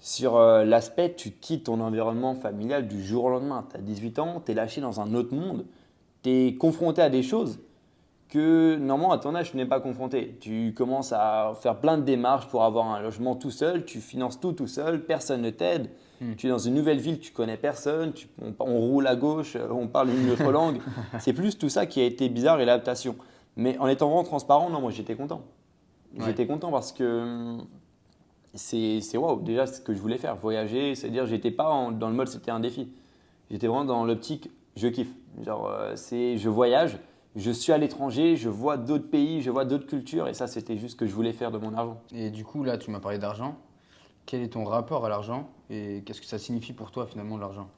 sur 0.00 0.36
euh, 0.36 0.64
l'aspect 0.64 1.14
tu 1.14 1.30
quittes 1.30 1.64
ton 1.64 1.80
environnement 1.80 2.34
familial 2.34 2.88
du 2.88 3.04
jour 3.04 3.24
au 3.24 3.30
lendemain. 3.30 3.64
Tu 3.70 3.76
as 3.76 3.80
18 3.80 4.18
ans, 4.18 4.42
tu 4.44 4.52
es 4.52 4.54
lâché 4.54 4.80
dans 4.80 5.00
un 5.00 5.14
autre 5.14 5.34
monde, 5.34 5.64
tu 6.22 6.30
es 6.30 6.54
confronté 6.56 7.00
à 7.00 7.08
des 7.08 7.22
choses 7.22 7.60
que 8.28 8.76
normalement 8.76 9.12
à 9.12 9.18
ton 9.18 9.34
âge 9.34 9.50
tu 9.52 9.56
n'es 9.56 9.66
pas 9.66 9.80
confronté. 9.80 10.36
Tu 10.40 10.74
commences 10.76 11.12
à 11.12 11.52
faire 11.60 11.76
plein 11.80 11.96
de 11.98 12.02
démarches 12.02 12.48
pour 12.48 12.64
avoir 12.64 12.86
un 12.86 13.00
logement 13.00 13.36
tout 13.36 13.50
seul, 13.50 13.84
tu 13.84 14.00
finances 14.00 14.40
tout 14.40 14.52
tout 14.52 14.66
seul, 14.66 15.04
personne 15.04 15.42
ne 15.42 15.50
t'aide. 15.50 15.90
Hmm. 16.20 16.34
Tu 16.36 16.46
es 16.46 16.50
dans 16.50 16.58
une 16.58 16.74
nouvelle 16.74 16.98
ville, 16.98 17.20
tu 17.20 17.30
connais 17.32 17.56
personne, 17.58 18.12
tu- 18.14 18.26
on, 18.40 18.52
on 18.60 18.80
roule 18.80 19.06
à 19.06 19.16
gauche, 19.16 19.54
euh, 19.56 19.68
on 19.70 19.86
parle 19.86 20.08
une 20.10 20.30
autre 20.30 20.50
langue. 20.50 20.78
C'est 21.20 21.34
plus 21.34 21.58
tout 21.58 21.68
ça 21.68 21.86
qui 21.86 22.00
a 22.00 22.04
été 22.04 22.28
bizarre 22.28 22.58
et 22.60 22.64
l'adaptation. 22.64 23.16
Mais 23.56 23.76
en 23.78 23.86
étant 23.86 24.06
vraiment 24.08 24.24
transparent, 24.24 24.70
non, 24.70 24.80
moi 24.80 24.90
j'étais 24.90 25.14
content. 25.14 25.42
Ouais. 26.18 26.24
J'étais 26.26 26.46
content 26.46 26.70
parce 26.70 26.92
que 26.92 27.04
hum, 27.22 27.66
c'est 28.54 29.00
c'est 29.02 29.18
waouh, 29.18 29.40
déjà 29.42 29.66
ce 29.66 29.80
que 29.80 29.92
je 29.94 30.00
voulais 30.00 30.16
faire, 30.18 30.36
voyager, 30.36 30.94
c'est-à-dire 30.94 31.26
j'étais 31.26 31.50
pas 31.50 31.68
en- 31.70 31.92
dans 31.92 32.08
le 32.08 32.14
mode 32.14 32.28
c'était 32.28 32.50
un 32.50 32.60
défi. 32.60 32.88
J'étais 33.50 33.66
vraiment 33.66 33.84
dans 33.84 34.04
l'optique 34.04 34.50
je 34.76 34.88
kiffe. 34.88 35.12
Genre 35.44 35.68
euh, 35.70 35.92
c'est 35.96 36.38
je 36.38 36.48
voyage, 36.48 36.96
je 37.36 37.50
suis 37.50 37.72
à 37.72 37.78
l'étranger, 37.78 38.36
je 38.36 38.48
vois 38.48 38.76
d'autres 38.76 39.08
pays, 39.08 39.42
je 39.42 39.50
vois 39.50 39.64
d'autres 39.64 39.86
cultures 39.86 40.26
et 40.26 40.34
ça 40.34 40.46
c'était 40.46 40.76
juste 40.76 40.92
ce 40.92 40.96
que 40.96 41.06
je 41.06 41.12
voulais 41.14 41.32
faire 41.32 41.50
de 41.52 41.58
mon 41.58 41.72
argent. 41.74 42.00
Et 42.14 42.30
du 42.30 42.44
coup 42.44 42.64
là 42.64 42.78
tu 42.78 42.90
m'as 42.90 43.00
parlé 43.00 43.18
d'argent. 43.18 43.56
Quel 44.24 44.42
est 44.42 44.48
ton 44.54 44.64
rapport 44.64 45.04
à 45.06 45.08
l'argent 45.08 45.48
et 45.70 46.02
qu'est-ce 46.04 46.20
que 46.20 46.26
ça 46.26 46.38
signifie 46.38 46.72
pour 46.72 46.90
toi 46.90 47.06
finalement 47.06 47.36
l'argent? 47.38 47.68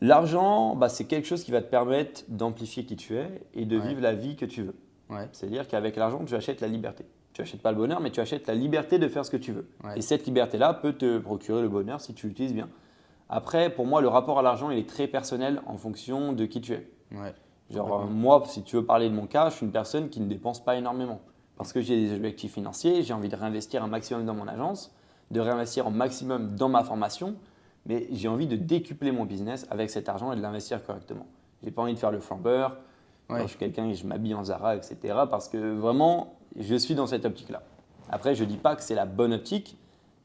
L'argent, 0.00 0.74
bah, 0.76 0.88
c'est 0.88 1.04
quelque 1.04 1.26
chose 1.26 1.44
qui 1.44 1.50
va 1.50 1.60
te 1.60 1.70
permettre 1.70 2.22
d'amplifier 2.28 2.84
qui 2.86 2.96
tu 2.96 3.16
es 3.16 3.42
et 3.54 3.66
de 3.66 3.78
Ouais. 3.78 3.88
vivre 3.88 4.00
la 4.00 4.14
vie 4.14 4.34
que 4.34 4.46
tu 4.46 4.62
veux. 4.62 4.74
Ouais. 5.10 5.28
C'est-à-dire 5.32 5.68
qu'avec 5.68 5.96
l'argent, 5.96 6.24
tu 6.24 6.34
achètes 6.34 6.62
la 6.62 6.68
liberté. 6.68 7.04
Tu 7.34 7.42
achètes 7.42 7.60
pas 7.60 7.70
le 7.70 7.76
bonheur, 7.76 8.00
mais 8.00 8.10
tu 8.10 8.18
achètes 8.20 8.46
la 8.46 8.54
liberté 8.54 8.98
de 8.98 9.08
faire 9.08 9.26
ce 9.26 9.30
que 9.30 9.36
tu 9.36 9.52
veux. 9.52 9.68
Ouais. 9.84 9.98
Et 9.98 10.00
cette 10.00 10.24
liberté-là 10.26 10.72
peut 10.72 10.94
te 10.94 11.18
procurer 11.18 11.60
le 11.60 11.68
bonheur 11.68 12.00
si 12.00 12.14
tu 12.14 12.28
l'utilises 12.28 12.54
bien. 12.54 12.68
Après, 13.28 13.68
pour 13.68 13.84
moi, 13.86 14.00
le 14.00 14.08
rapport 14.08 14.38
à 14.38 14.42
l'argent, 14.42 14.70
il 14.70 14.78
est 14.78 14.88
très 14.88 15.06
personnel 15.06 15.60
en 15.66 15.76
fonction 15.76 16.32
de 16.32 16.46
qui 16.46 16.60
tu 16.62 16.72
es. 16.72 16.88
Genre, 17.70 18.02
euh, 18.02 18.06
moi, 18.06 18.42
si 18.46 18.62
tu 18.62 18.76
veux 18.76 18.84
parler 18.84 19.08
de 19.08 19.14
mon 19.14 19.26
cas, 19.26 19.50
je 19.50 19.56
suis 19.56 19.66
une 19.66 19.72
personne 19.72 20.08
qui 20.08 20.20
ne 20.20 20.26
dépense 20.26 20.62
pas 20.62 20.76
énormément. 20.76 21.20
Parce 21.56 21.72
que 21.72 21.80
j'ai 21.80 21.96
des 22.06 22.14
objectifs 22.14 22.54
financiers, 22.54 23.02
j'ai 23.02 23.12
envie 23.12 23.28
de 23.28 23.36
réinvestir 23.36 23.82
un 23.84 23.86
maximum 23.86 24.24
dans 24.24 24.34
mon 24.34 24.48
agence, 24.48 24.92
de 25.30 25.40
réinvestir 25.40 25.86
un 25.86 25.90
maximum 25.90 26.56
dans 26.56 26.68
ma 26.68 26.82
formation, 26.82 27.34
mais 27.86 28.08
j'ai 28.12 28.28
envie 28.28 28.46
de 28.46 28.56
décupler 28.56 29.12
mon 29.12 29.24
business 29.24 29.66
avec 29.70 29.90
cet 29.90 30.08
argent 30.08 30.32
et 30.32 30.36
de 30.36 30.40
l'investir 30.40 30.82
correctement. 30.84 31.26
J'ai 31.62 31.70
pas 31.70 31.82
envie 31.82 31.94
de 31.94 31.98
faire 31.98 32.10
le 32.10 32.20
flambeur, 32.20 32.76
Ouais. 33.28 33.36
quand 33.38 33.42
je 33.44 33.50
suis 33.50 33.58
quelqu'un 33.58 33.86
et 33.86 33.94
je 33.94 34.04
m'habille 34.08 34.34
en 34.34 34.42
Zara, 34.42 34.74
etc. 34.74 34.96
Parce 35.30 35.48
que 35.48 35.74
vraiment, 35.74 36.34
je 36.58 36.74
suis 36.74 36.96
dans 36.96 37.06
cette 37.06 37.24
optique-là. 37.24 37.62
Après, 38.10 38.34
je 38.34 38.42
ne 38.42 38.48
dis 38.48 38.56
pas 38.56 38.74
que 38.74 38.82
c'est 38.82 38.96
la 38.96 39.06
bonne 39.06 39.32
optique, 39.32 39.78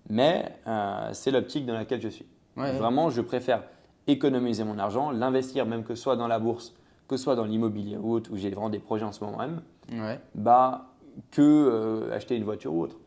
mais 0.10 0.58
euh, 0.66 1.10
c'est 1.14 1.30
l'optique 1.30 1.68
dans 1.68 1.76
laquelle 1.76 2.02
je 2.02 2.10
suis. 2.10 2.26
Ouais. 2.58 2.76
Vraiment, 2.80 3.12
je 3.12 3.22
préfère 3.22 3.62
économiser 4.08 4.64
mon 4.64 4.80
argent, 4.80 5.12
l'investir 5.12 5.68
même 5.68 5.84
que 5.84 5.94
ce 5.94 6.02
soit 6.02 6.16
dans 6.16 6.28
la 6.28 6.40
bourse, 6.40 6.74
que 7.08 7.18
ce 7.18 7.24
soit 7.24 7.36
dans 7.36 7.46
l'immobilier 7.46 7.98
ou 7.98 8.14
autre, 8.14 8.32
où 8.32 8.38
j'ai 8.38 8.50
vraiment 8.50 8.70
des 8.70 8.80
projets 8.80 9.06
en 9.06 9.12
ce 9.12 9.24
moment 9.24 9.38
même. 9.38 9.62
Ouais. 9.92 10.20
Bah, 10.34 10.94
que 11.32 11.42
euh, 11.42 12.16
acheter 12.16 12.36
une 12.36 12.44
voiture 12.44 12.74
ou 12.74 12.82
autre. 12.82 12.98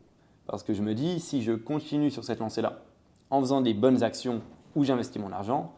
Parce 0.47 0.63
que 0.63 0.73
je 0.73 0.83
me 0.83 0.95
dis, 0.95 1.21
si 1.21 1.43
je 1.43 1.53
continue 1.53 2.11
sur 2.11 2.25
cette 2.25 2.39
lancée-là, 2.39 2.81
en 3.31 3.41
faisant 3.41 3.61
des 3.61 3.75
bonnes 3.75 4.03
actions 4.03 4.41
où 4.75 4.85
j'investis 4.85 5.21
mon 5.21 5.33
argent, 5.33 5.75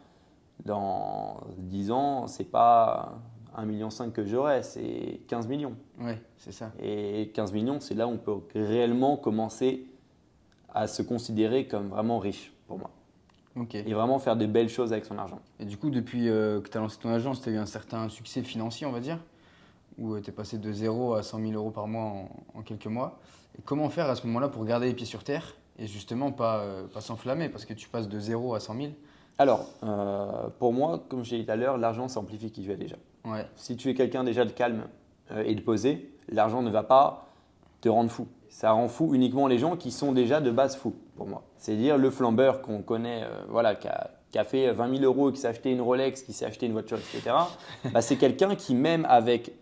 dans 0.64 1.40
10 1.58 1.90
ans, 1.90 2.26
c'est 2.26 2.44
pas 2.44 3.18
1,5 3.56 3.66
million 3.66 3.88
que 4.12 4.24
j'aurai, 4.24 4.62
c'est 4.62 5.20
15 5.26 5.48
millions. 5.48 5.74
Oui, 5.98 6.12
c'est 6.36 6.52
ça. 6.52 6.70
Et 6.80 7.30
15 7.34 7.52
millions, 7.52 7.80
c'est 7.80 7.94
là 7.94 8.06
où 8.06 8.10
on 8.10 8.18
peut 8.18 8.38
réellement 8.54 9.16
commencer 9.16 9.86
à 10.72 10.86
se 10.86 11.02
considérer 11.02 11.66
comme 11.66 11.88
vraiment 11.88 12.18
riche 12.18 12.52
pour 12.68 12.78
moi. 12.78 12.90
Et 13.74 13.94
vraiment 13.94 14.18
faire 14.18 14.36
de 14.36 14.46
belles 14.46 14.68
choses 14.68 14.92
avec 14.92 15.04
son 15.04 15.18
argent. 15.18 15.40
Et 15.58 15.64
du 15.64 15.76
coup, 15.76 15.90
depuis 15.90 16.28
euh, 16.28 16.60
que 16.60 16.68
tu 16.68 16.76
as 16.78 16.80
lancé 16.80 16.98
ton 16.98 17.10
agence, 17.10 17.42
tu 17.42 17.48
as 17.48 17.52
eu 17.52 17.58
un 17.58 17.66
certain 17.66 18.08
succès 18.08 18.42
financier, 18.42 18.86
on 18.86 18.92
va 18.92 19.00
dire, 19.00 19.18
où 19.98 20.18
tu 20.20 20.30
es 20.30 20.32
passé 20.32 20.58
de 20.58 20.72
0 20.72 21.14
à 21.14 21.22
100 21.22 21.40
000 21.40 21.52
euros 21.52 21.70
par 21.70 21.86
mois 21.86 22.02
en, 22.04 22.28
en 22.54 22.62
quelques 22.62 22.86
mois. 22.86 23.18
Et 23.58 23.62
comment 23.62 23.88
faire 23.90 24.08
à 24.08 24.16
ce 24.16 24.26
moment-là 24.26 24.48
pour 24.48 24.64
garder 24.64 24.86
les 24.86 24.94
pieds 24.94 25.06
sur 25.06 25.24
terre 25.24 25.54
et 25.78 25.86
justement 25.86 26.30
pas, 26.30 26.58
euh, 26.58 26.86
pas 26.86 27.00
s'enflammer 27.00 27.48
parce 27.48 27.64
que 27.64 27.72
tu 27.72 27.88
passes 27.88 28.08
de 28.08 28.18
0 28.20 28.54
à 28.54 28.60
100 28.60 28.76
000 28.76 28.88
Alors, 29.38 29.66
euh, 29.82 30.48
pour 30.58 30.72
moi, 30.72 31.02
comme 31.08 31.24
je 31.24 31.32
l'ai 31.32 31.38
dit 31.38 31.46
tout 31.46 31.52
à 31.52 31.56
l'heure, 31.56 31.78
l'argent 31.78 32.06
s'amplifie 32.06 32.50
qui 32.50 32.62
tu 32.62 32.70
es 32.70 32.76
déjà. 32.76 32.96
Ouais, 33.24 33.46
Si 33.56 33.76
tu 33.76 33.88
es 33.88 33.94
quelqu'un 33.94 34.22
déjà 34.22 34.44
de 34.44 34.50
calme 34.52 34.84
euh, 35.32 35.42
et 35.44 35.54
de 35.54 35.60
posé, 35.60 36.12
l'argent 36.28 36.62
ne 36.62 36.70
va 36.70 36.82
pas 36.82 37.26
te 37.80 37.88
rendre 37.88 38.10
fou. 38.10 38.28
Ça 38.50 38.72
rend 38.72 38.88
fou 38.88 39.14
uniquement 39.14 39.46
les 39.46 39.58
gens 39.58 39.76
qui 39.76 39.90
sont 39.90 40.12
déjà 40.12 40.40
de 40.40 40.50
base 40.50 40.76
fous, 40.76 40.94
pour 41.20 41.28
moi. 41.28 41.42
C'est-à-dire 41.58 41.98
le 41.98 42.08
flambeur 42.08 42.62
qu'on 42.62 42.80
connaît, 42.80 43.24
euh, 43.24 43.42
voilà, 43.50 43.74
qui 43.74 43.86
a, 43.88 44.08
qui 44.30 44.38
a 44.38 44.44
fait 44.44 44.72
20 44.72 44.96
000 45.00 45.04
euros, 45.04 45.30
qui 45.30 45.36
s'est 45.38 45.48
acheté 45.48 45.70
une 45.70 45.82
Rolex, 45.82 46.22
qui 46.22 46.32
s'est 46.32 46.46
acheté 46.46 46.64
une 46.64 46.72
voiture, 46.72 46.96
etc. 46.96 47.36
bah, 47.92 48.00
c'est 48.00 48.16
quelqu'un 48.16 48.54
qui, 48.54 48.74
même 48.74 49.04
avec 49.06 49.52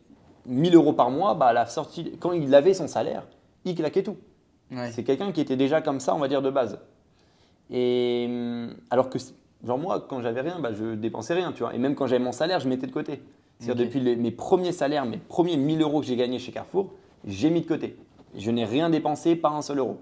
1000 0.47 0.77
euros 0.77 0.93
par 0.93 1.11
mois, 1.11 1.35
bah, 1.35 1.47
à 1.47 1.53
la 1.53 1.67
sortie, 1.67 2.13
quand 2.21 2.31
il 2.31 2.55
avait 2.55 2.75
son 2.75 2.87
salaire, 2.87 3.25
il 3.65 3.75
claquait 3.75 4.05
tout. 4.05 4.17
ouais. 4.71 4.93
C'est 4.93 5.03
quelqu'un 5.03 5.33
qui 5.33 5.41
était 5.41 5.57
déjà 5.57 5.81
comme 5.83 5.99
ça, 5.99 6.15
on 6.15 6.19
va 6.21 6.29
dire, 6.29 6.43
de 6.43 6.51
base. 6.51 6.79
Et 7.73 8.27
hum, 8.29 8.75
alors 8.91 9.11
que, 9.11 9.19
genre 9.67 9.79
moi, 9.79 10.07
quand 10.09 10.23
j'avais 10.23 10.43
rien, 10.43 10.61
bah, 10.61 10.71
je 10.73 10.95
dépensais 10.95 11.35
rien, 11.35 11.51
tu 11.51 11.65
vois. 11.65 11.75
Et 11.75 11.79
même 11.79 11.97
quand 11.97 12.07
j'avais 12.07 12.23
mon 12.23 12.31
salaire, 12.31 12.61
je 12.61 12.69
mettais 12.69 12.87
de 12.87 12.93
côté. 12.93 13.21
C'est-à-dire 13.59 13.85
depuis 13.87 13.99
les- 13.99 14.15
mes 14.15 14.31
premiers 14.31 14.71
salaires, 14.71 15.07
mes 15.07 15.17
premiers 15.19 15.57
1000 15.57 15.83
euros 15.83 15.99
que 16.01 16.07
j'ai 16.07 16.15
gagnés 16.15 16.39
chez 16.39 16.53
Carrefour, 16.53 16.93
j'ai 17.27 17.51
mis 17.51 17.63
de 17.63 17.67
côté. 17.67 17.97
Je 18.37 18.53
n'ai 18.53 18.65
rien 18.65 18.91
dépensé, 18.91 19.35
pas 19.35 19.49
un 19.49 19.63
seul 19.63 19.79
euro. 19.79 19.99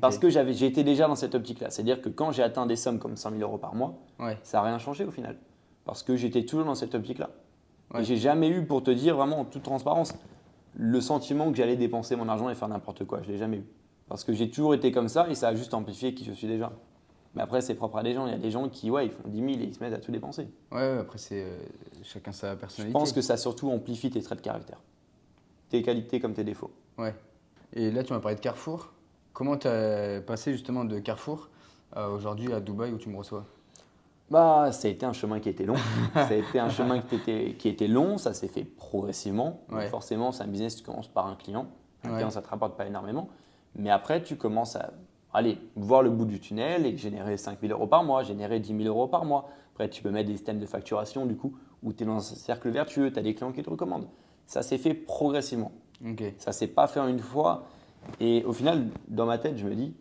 Parce 0.00 0.18
que 0.18 0.28
j'avais, 0.30 0.52
j'étais 0.52 0.84
déjà 0.84 1.08
dans 1.08 1.14
cette 1.16 1.34
optique-là. 1.34 1.70
C'est-à-dire 1.70 2.00
que 2.00 2.08
quand 2.08 2.30
j'ai 2.32 2.42
atteint 2.42 2.66
des 2.66 2.76
sommes 2.76 2.98
comme 2.98 3.16
100 3.16 3.30
000 3.30 3.42
euros 3.42 3.58
par 3.58 3.74
mois, 3.74 3.94
Ouais. 4.18 4.38
ça 4.42 4.58
n'a 4.58 4.64
rien 4.64 4.78
changé 4.78 5.04
au 5.04 5.10
final. 5.10 5.36
Parce 5.84 6.02
que 6.02 6.16
j'étais 6.16 6.44
toujours 6.44 6.66
dans 6.66 6.74
cette 6.74 6.94
optique-là. 6.94 7.30
Ouais. 7.94 8.02
Et 8.02 8.04
j'ai 8.04 8.16
jamais 8.16 8.48
eu, 8.48 8.64
pour 8.66 8.82
te 8.82 8.90
dire 8.90 9.16
vraiment 9.16 9.40
en 9.40 9.44
toute 9.44 9.62
transparence, 9.62 10.14
le 10.74 11.00
sentiment 11.00 11.50
que 11.50 11.56
j'allais 11.56 11.76
dépenser 11.76 12.14
mon 12.14 12.28
argent 12.28 12.48
et 12.50 12.54
faire 12.54 12.68
n'importe 12.68 13.04
quoi. 13.04 13.22
Je 13.22 13.32
l'ai 13.32 13.38
jamais 13.38 13.56
eu. 13.58 13.64
Parce 14.08 14.22
que 14.22 14.32
j'ai 14.32 14.50
toujours 14.50 14.74
été 14.74 14.92
comme 14.92 15.08
ça 15.08 15.28
et 15.28 15.34
ça 15.34 15.48
a 15.48 15.54
juste 15.54 15.74
amplifié 15.74 16.14
qui 16.14 16.24
je 16.24 16.32
suis 16.32 16.46
déjà. 16.46 16.70
Mais 17.34 17.42
après, 17.42 17.60
c'est 17.60 17.74
propre 17.74 17.96
à 17.98 18.02
des 18.02 18.12
gens. 18.12 18.26
Il 18.26 18.32
y 18.32 18.34
a 18.34 18.38
des 18.38 18.50
gens 18.50 18.68
qui, 18.68 18.90
ouais, 18.90 19.06
ils 19.06 19.12
font 19.12 19.28
10 19.28 19.38
000 19.38 19.48
et 19.50 19.54
ils 19.64 19.74
se 19.74 19.82
mettent 19.82 19.92
à 19.94 19.98
tout 19.98 20.10
dépenser. 20.12 20.48
Ouais, 20.72 20.78
ouais, 20.78 20.98
après, 20.98 21.18
c'est 21.18 21.42
euh, 21.44 21.58
chacun 22.02 22.32
sa 22.32 22.52
Je 22.52 22.56
personnalité. 22.58 22.92
pense 22.92 23.12
que 23.12 23.20
ça 23.20 23.36
surtout 23.36 23.70
amplifie 23.70 24.10
tes 24.10 24.20
traits 24.20 24.38
de 24.38 24.44
caractère. 24.44 24.80
Tes 25.68 25.82
qualités 25.82 26.18
comme 26.20 26.34
tes 26.34 26.42
défauts. 26.44 26.72
Ouais. 26.98 27.14
Et 27.72 27.92
là, 27.92 28.02
tu 28.02 28.12
m'as 28.12 28.18
parlé 28.18 28.34
de 28.34 28.40
Carrefour. 28.40 28.92
Comment 29.32 29.56
tu 29.56 29.68
as 29.68 30.20
passé 30.20 30.52
justement 30.52 30.84
de 30.84 30.98
Carrefour 30.98 31.48
à 31.92 32.08
aujourd'hui 32.10 32.52
à 32.52 32.60
Dubaï 32.60 32.92
où 32.92 32.98
tu 32.98 33.08
me 33.08 33.16
reçois? 33.16 33.44
Bah, 34.30 34.70
ça 34.72 34.86
a 34.86 34.90
été 34.90 35.04
un 35.06 35.12
chemin 35.12 35.40
qui 35.40 35.48
était 35.48 35.64
long. 35.64 35.76
ça 36.14 36.28
a 36.28 36.34
été 36.34 36.58
un 36.60 36.68
chemin 36.70 37.00
qui 37.00 37.16
était, 37.16 37.54
qui 37.58 37.68
était 37.68 37.88
long. 37.88 38.18
Ça 38.18 38.34
s'est 38.34 38.48
fait 38.48 38.64
progressivement. 38.64 39.60
Ouais. 39.70 39.88
forcément, 39.88 40.30
c'est 40.32 40.44
un 40.44 40.48
business, 40.48 40.76
tu 40.76 40.82
commences 40.84 41.08
par 41.08 41.26
un 41.26 41.34
client. 41.36 41.66
Un 42.04 42.10
Ouais. 42.10 42.14
client, 42.16 42.30
ça 42.30 42.40
ne 42.40 42.44
te 42.44 42.50
rapporte 42.50 42.76
pas 42.76 42.86
énormément. 42.86 43.28
Mais 43.76 43.90
après, 43.90 44.22
tu 44.22 44.36
commences 44.36 44.76
à 44.76 44.90
aller 45.32 45.58
voir 45.76 46.02
le 46.02 46.10
bout 46.10 46.24
du 46.24 46.40
tunnel 46.40 46.86
et 46.86 46.96
générer 46.96 47.36
5 47.36 47.58
000 47.60 47.72
euros 47.72 47.86
par 47.86 48.04
mois, 48.04 48.22
générer 48.22 48.58
10 48.60 48.76
000 48.76 48.88
euros 48.88 49.06
par 49.08 49.24
mois. 49.24 49.48
Après, 49.72 49.88
tu 49.88 50.02
peux 50.02 50.10
mettre 50.10 50.26
des 50.28 50.34
systèmes 50.36 50.58
de 50.58 50.66
facturation, 50.66 51.24
du 51.26 51.36
coup, 51.36 51.54
où 51.82 51.92
tu 51.92 52.02
es 52.02 52.06
dans 52.06 52.16
un 52.16 52.20
cercle 52.20 52.68
vertueux, 52.70 53.12
tu 53.12 53.18
as 53.18 53.22
des 53.22 53.34
clients 53.34 53.52
qui 53.52 53.62
te 53.62 53.70
recommandent. 53.70 54.08
Ça 54.46 54.62
s'est 54.62 54.78
fait 54.78 54.94
progressivement. 54.94 55.72
Ça 56.38 56.52
s'est 56.52 56.66
pas 56.68 56.86
fait 56.88 56.98
en 57.00 57.06
une 57.08 57.18
fois. 57.20 57.64
Et 58.20 58.44
au 58.44 58.52
final, 58.52 58.88
dans 59.08 59.26
ma 59.26 59.38
tête, 59.38 59.56
je 59.56 59.66
me 59.66 59.74
dis, 59.74 59.94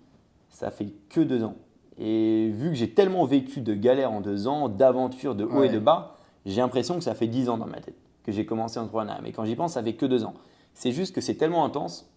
ça 0.49 0.71
fait 0.71 0.87
que 1.09 1.21
deux 1.21 1.43
ans. 1.43 1.55
Et 1.97 2.49
vu 2.49 2.69
que 2.69 2.75
j'ai 2.75 2.91
tellement 2.91 3.25
vécu 3.25 3.61
de 3.61 3.73
galères 3.73 4.11
en 4.11 4.21
deux 4.21 4.47
ans, 4.47 4.69
d'aventures, 4.69 5.35
de 5.35 5.43
haut 5.43 5.63
et 5.63 5.69
de 5.69 5.79
bas, 5.79 6.17
j'ai 6.45 6.61
l'impression 6.61 6.95
que 6.95 7.03
ça 7.03 7.13
fait 7.13 7.27
dix 7.27 7.49
ans 7.49 7.57
dans 7.57 7.67
ma 7.67 7.79
tête 7.79 7.95
que 8.23 8.31
j'ai 8.31 8.45
commencé 8.45 8.79
entrepreneuriat. 8.79 9.21
Mais 9.21 9.31
quand 9.31 9.45
j'y 9.45 9.55
pense, 9.55 9.73
ça 9.73 9.83
fait 9.83 9.93
que 9.93 10.05
deux 10.05 10.23
ans. 10.23 10.33
C'est 10.73 10.91
juste 10.91 11.13
que 11.13 11.21
c'est 11.21 11.35
tellement 11.35 11.65
intense 11.65 12.09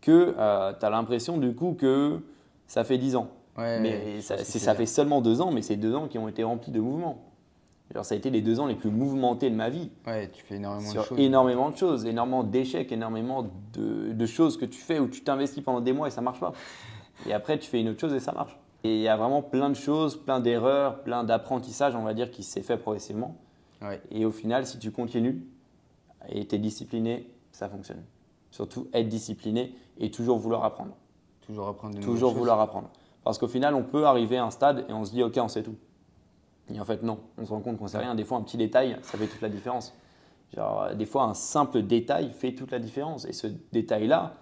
que 0.00 0.32
tu 0.78 0.86
as 0.86 0.90
l'impression 0.90 1.36
du 1.36 1.54
coup 1.54 1.76
que 1.78 2.20
ça 2.66 2.84
fait 2.84 2.98
dix 2.98 3.16
ans. 3.16 3.28
Ouais, 3.56 3.80
mais 3.80 4.20
ça, 4.20 4.74
fait 4.74 4.86
seulement 4.86 5.20
deux 5.20 5.40
ans, 5.40 5.50
mais 5.50 5.62
c'est 5.62 5.76
deux 5.76 5.94
ans 5.94 6.06
qui 6.06 6.16
ont 6.16 6.28
été 6.28 6.44
remplis 6.44 6.70
de 6.70 6.80
mouvements. 6.80 7.27
Alors, 7.92 8.04
ça 8.04 8.14
a 8.14 8.18
été 8.18 8.28
les 8.30 8.42
deux 8.42 8.60
ans 8.60 8.66
les 8.66 8.74
plus 8.74 8.90
mouvementés 8.90 9.48
de 9.50 9.54
ma 9.54 9.70
vie 9.70 9.90
Ouais, 10.06 10.28
tu 10.30 10.42
fais 10.44 10.56
énormément 10.56 10.92
de 10.92 11.00
choses. 11.02 11.18
énormément 11.18 11.70
de 11.70 11.76
choses, 11.76 12.04
énormément 12.04 12.44
d'échecs, 12.44 12.92
énormément 12.92 13.46
de, 13.72 14.12
de 14.12 14.26
choses 14.26 14.56
que 14.58 14.66
tu 14.66 14.78
fais 14.78 14.98
où 14.98 15.08
tu 15.08 15.22
t'investis 15.22 15.62
pendant 15.64 15.80
des 15.80 15.92
mois 15.94 16.08
et 16.08 16.10
ça 16.10 16.20
marche 16.20 16.40
pas. 16.40 16.52
Et 17.26 17.32
après, 17.32 17.58
tu 17.58 17.68
fais 17.68 17.80
une 17.80 17.88
autre 17.88 18.00
chose 18.00 18.12
et 18.12 18.20
ça 18.20 18.32
marche. 18.32 18.58
Et 18.84 18.94
il 18.96 19.00
y 19.00 19.08
a 19.08 19.16
vraiment 19.16 19.42
plein 19.42 19.70
de 19.70 19.74
choses, 19.74 20.16
plein 20.16 20.38
d'erreurs, 20.38 21.02
plein 21.02 21.24
d'apprentissages, 21.24 21.96
on 21.96 22.02
va 22.02 22.12
dire, 22.14 22.30
qui 22.30 22.42
s'est 22.42 22.62
fait 22.62 22.76
progressivement. 22.76 23.36
Ouais. 23.82 24.00
Et 24.10 24.24
au 24.26 24.30
final, 24.30 24.66
si 24.66 24.78
tu 24.78 24.90
continues 24.92 25.42
et 26.28 26.46
tu 26.46 26.54
es 26.56 26.58
discipliné, 26.58 27.28
ça 27.52 27.68
fonctionne. 27.68 28.02
Surtout 28.50 28.86
être 28.92 29.08
discipliné 29.08 29.74
et 29.98 30.10
toujours 30.10 30.38
vouloir 30.38 30.64
apprendre. 30.64 30.92
Toujours 31.46 31.68
apprendre 31.68 31.96
de 31.96 32.02
Toujours 32.02 32.30
choses. 32.30 32.38
vouloir 32.38 32.60
apprendre. 32.60 32.90
Parce 33.24 33.38
qu'au 33.38 33.48
final, 33.48 33.74
on 33.74 33.82
peut 33.82 34.04
arriver 34.06 34.36
à 34.36 34.44
un 34.44 34.50
stade 34.50 34.84
et 34.88 34.92
on 34.92 35.04
se 35.04 35.10
dit, 35.12 35.22
OK, 35.22 35.38
on 35.40 35.48
sait 35.48 35.62
tout. 35.62 35.74
Et 36.72 36.80
en 36.80 36.84
fait, 36.84 37.02
non. 37.02 37.18
On 37.38 37.44
se 37.44 37.50
rend 37.50 37.60
compte 37.60 37.78
qu'on 37.78 37.86
sait 37.86 37.98
rien. 37.98 38.14
Des 38.14 38.24
fois, 38.24 38.38
un 38.38 38.42
petit 38.42 38.56
détail, 38.56 38.96
ça 39.02 39.18
fait 39.18 39.26
toute 39.26 39.40
la 39.40 39.48
différence. 39.48 39.94
Genre, 40.54 40.82
euh, 40.82 40.94
des 40.94 41.06
fois, 41.06 41.24
un 41.24 41.34
simple 41.34 41.82
détail 41.82 42.30
fait 42.32 42.54
toute 42.54 42.70
la 42.70 42.78
différence. 42.78 43.24
Et 43.24 43.32
ce 43.32 43.46
détail-là, 43.72 44.34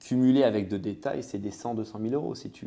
cumulé 0.00 0.44
avec 0.44 0.68
deux 0.68 0.78
détails, 0.78 1.22
c'est 1.22 1.38
des 1.38 1.50
100, 1.50 1.74
200 1.74 1.98
000 2.02 2.14
euros 2.14 2.34
si 2.34 2.50
tu 2.50 2.66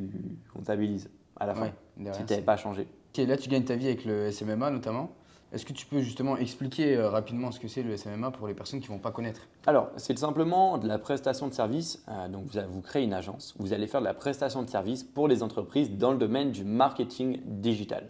comptabilises 0.54 1.10
à 1.40 1.46
la 1.46 1.56
fin. 1.56 1.66
Ouais, 1.66 1.74
derrière, 1.98 2.16
si 2.16 2.26
tu 2.26 2.34
n'avais 2.34 2.46
pas 2.46 2.58
changé. 2.58 2.88
Ok, 3.12 3.26
là, 3.26 3.38
tu 3.38 3.50
gagnes 3.50 3.64
ta 3.64 3.76
vie 3.76 3.88
avec 3.88 4.06
le 4.06 4.32
SMMA 4.32 4.70
notamment. 4.72 5.12
Est-ce 5.52 5.66
que 5.66 5.74
tu 5.74 5.88
peux 5.88 6.02
justement 6.02 6.38
expliquer 6.38 6.96
euh, 6.96 7.10
rapidement 7.10 7.52
ce 7.52 7.60
que 7.60 7.68
c'est 7.68 7.82
le 7.82 7.98
SMMA 7.98 8.30
pour 8.30 8.48
les 8.48 8.54
personnes 8.54 8.82
qui 8.82 8.90
ne 8.90 8.94
vont 8.94 9.02
pas 9.02 9.12
connaître? 9.12 9.48
Alors, 9.66 9.90
c'est 9.98 10.18
simplement 10.20 10.78
de 10.78 10.88
la 10.88 11.00
prestation 11.00 11.48
de 11.48 11.54
service. 11.54 12.04
Euh, 12.08 12.28
donc, 12.28 12.46
vous, 12.46 12.60
vous 12.70 12.82
créez 12.82 13.04
une 13.04 13.14
agence, 13.14 13.56
vous 13.58 13.74
allez 13.74 13.88
faire 13.88 14.02
de 14.02 14.06
la 14.06 14.14
prestation 14.14 14.62
de 14.62 14.70
service 14.70 15.04
pour 15.04 15.28
les 15.28 15.42
entreprises 15.42 15.90
dans 15.90 16.12
le 16.12 16.20
domaine 16.20 16.52
du 16.52 16.64
marketing 16.64 17.40
digital. 17.46 18.10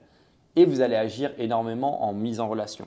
Et 0.55 0.65
vous 0.65 0.81
allez 0.81 0.95
agir 0.95 1.31
énormément 1.37 2.03
en 2.03 2.13
mise 2.13 2.39
en 2.39 2.49
relation. 2.49 2.85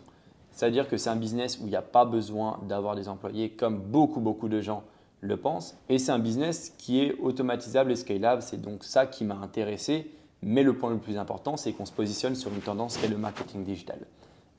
C'est-à-dire 0.51 0.89
que 0.89 0.97
c'est 0.97 1.11
un 1.11 1.17
business 1.17 1.59
où 1.59 1.67
il 1.67 1.71
n'y 1.71 1.77
a 1.77 1.83
pas 1.83 2.05
besoin 2.05 2.61
d'avoir 2.69 2.95
des 2.95 3.09
employés 3.09 3.51
comme 3.51 3.79
beaucoup, 3.79 4.21
beaucoup 4.21 4.49
de 4.49 4.61
gens 4.61 4.83
le 5.21 5.37
pensent. 5.37 5.77
Et 5.89 5.99
c'est 5.99 6.13
un 6.13 6.19
business 6.19 6.75
qui 6.77 7.01
est 7.01 7.15
automatisable 7.21 7.93
et 7.93 7.97
scalable. 7.97 8.43
C'est 8.43 8.61
donc 8.61 8.85
ça 8.85 9.07
qui 9.07 9.25
m'a 9.25 9.37
intéressé. 9.37 10.11
Mais 10.43 10.63
le 10.63 10.77
point 10.77 10.91
le 10.91 10.99
plus 10.99 11.17
important, 11.17 11.57
c'est 11.57 11.73
qu'on 11.73 11.87
se 11.87 11.93
positionne 11.93 12.35
sur 12.35 12.53
une 12.53 12.61
tendance 12.61 12.99
qui 12.99 13.07
est 13.07 13.09
le 13.09 13.17
marketing 13.17 13.65
digital. 13.65 13.99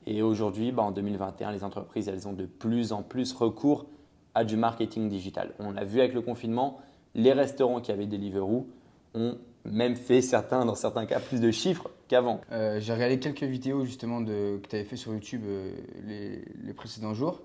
Et 0.06 0.22
aujourd'hui, 0.22 0.72
bah, 0.72 0.82
en 0.82 0.90
2021, 0.90 1.52
les 1.52 1.62
entreprises, 1.62 2.08
elles 2.08 2.26
ont 2.26 2.32
de 2.32 2.46
plus 2.46 2.92
en 2.92 3.02
plus 3.02 3.32
recours 3.32 3.86
à 4.34 4.44
du 4.44 4.56
marketing 4.56 5.08
digital. 5.08 5.52
On 5.58 5.70
l'a 5.70 5.84
vu 5.84 6.00
avec 6.00 6.14
le 6.14 6.22
confinement, 6.22 6.78
les 7.14 7.32
restaurants 7.32 7.80
qui 7.80 7.92
avaient 7.92 8.06
Deliveroo 8.06 8.66
ont 9.14 9.36
même 9.64 9.96
fait 9.96 10.20
certains, 10.20 10.64
dans 10.64 10.74
certains 10.74 11.06
cas, 11.06 11.20
plus 11.20 11.40
de 11.40 11.50
chiffres 11.50 11.90
qu'avant. 12.08 12.40
Euh, 12.52 12.80
J'ai 12.80 12.92
regardé 12.92 13.18
quelques 13.18 13.42
vidéos 13.44 13.84
justement 13.84 14.20
de, 14.20 14.58
que 14.62 14.68
tu 14.68 14.76
avais 14.76 14.84
fait 14.84 14.96
sur 14.96 15.12
YouTube 15.12 15.42
euh, 15.46 15.72
les, 16.06 16.44
les 16.64 16.72
précédents 16.72 17.14
jours. 17.14 17.40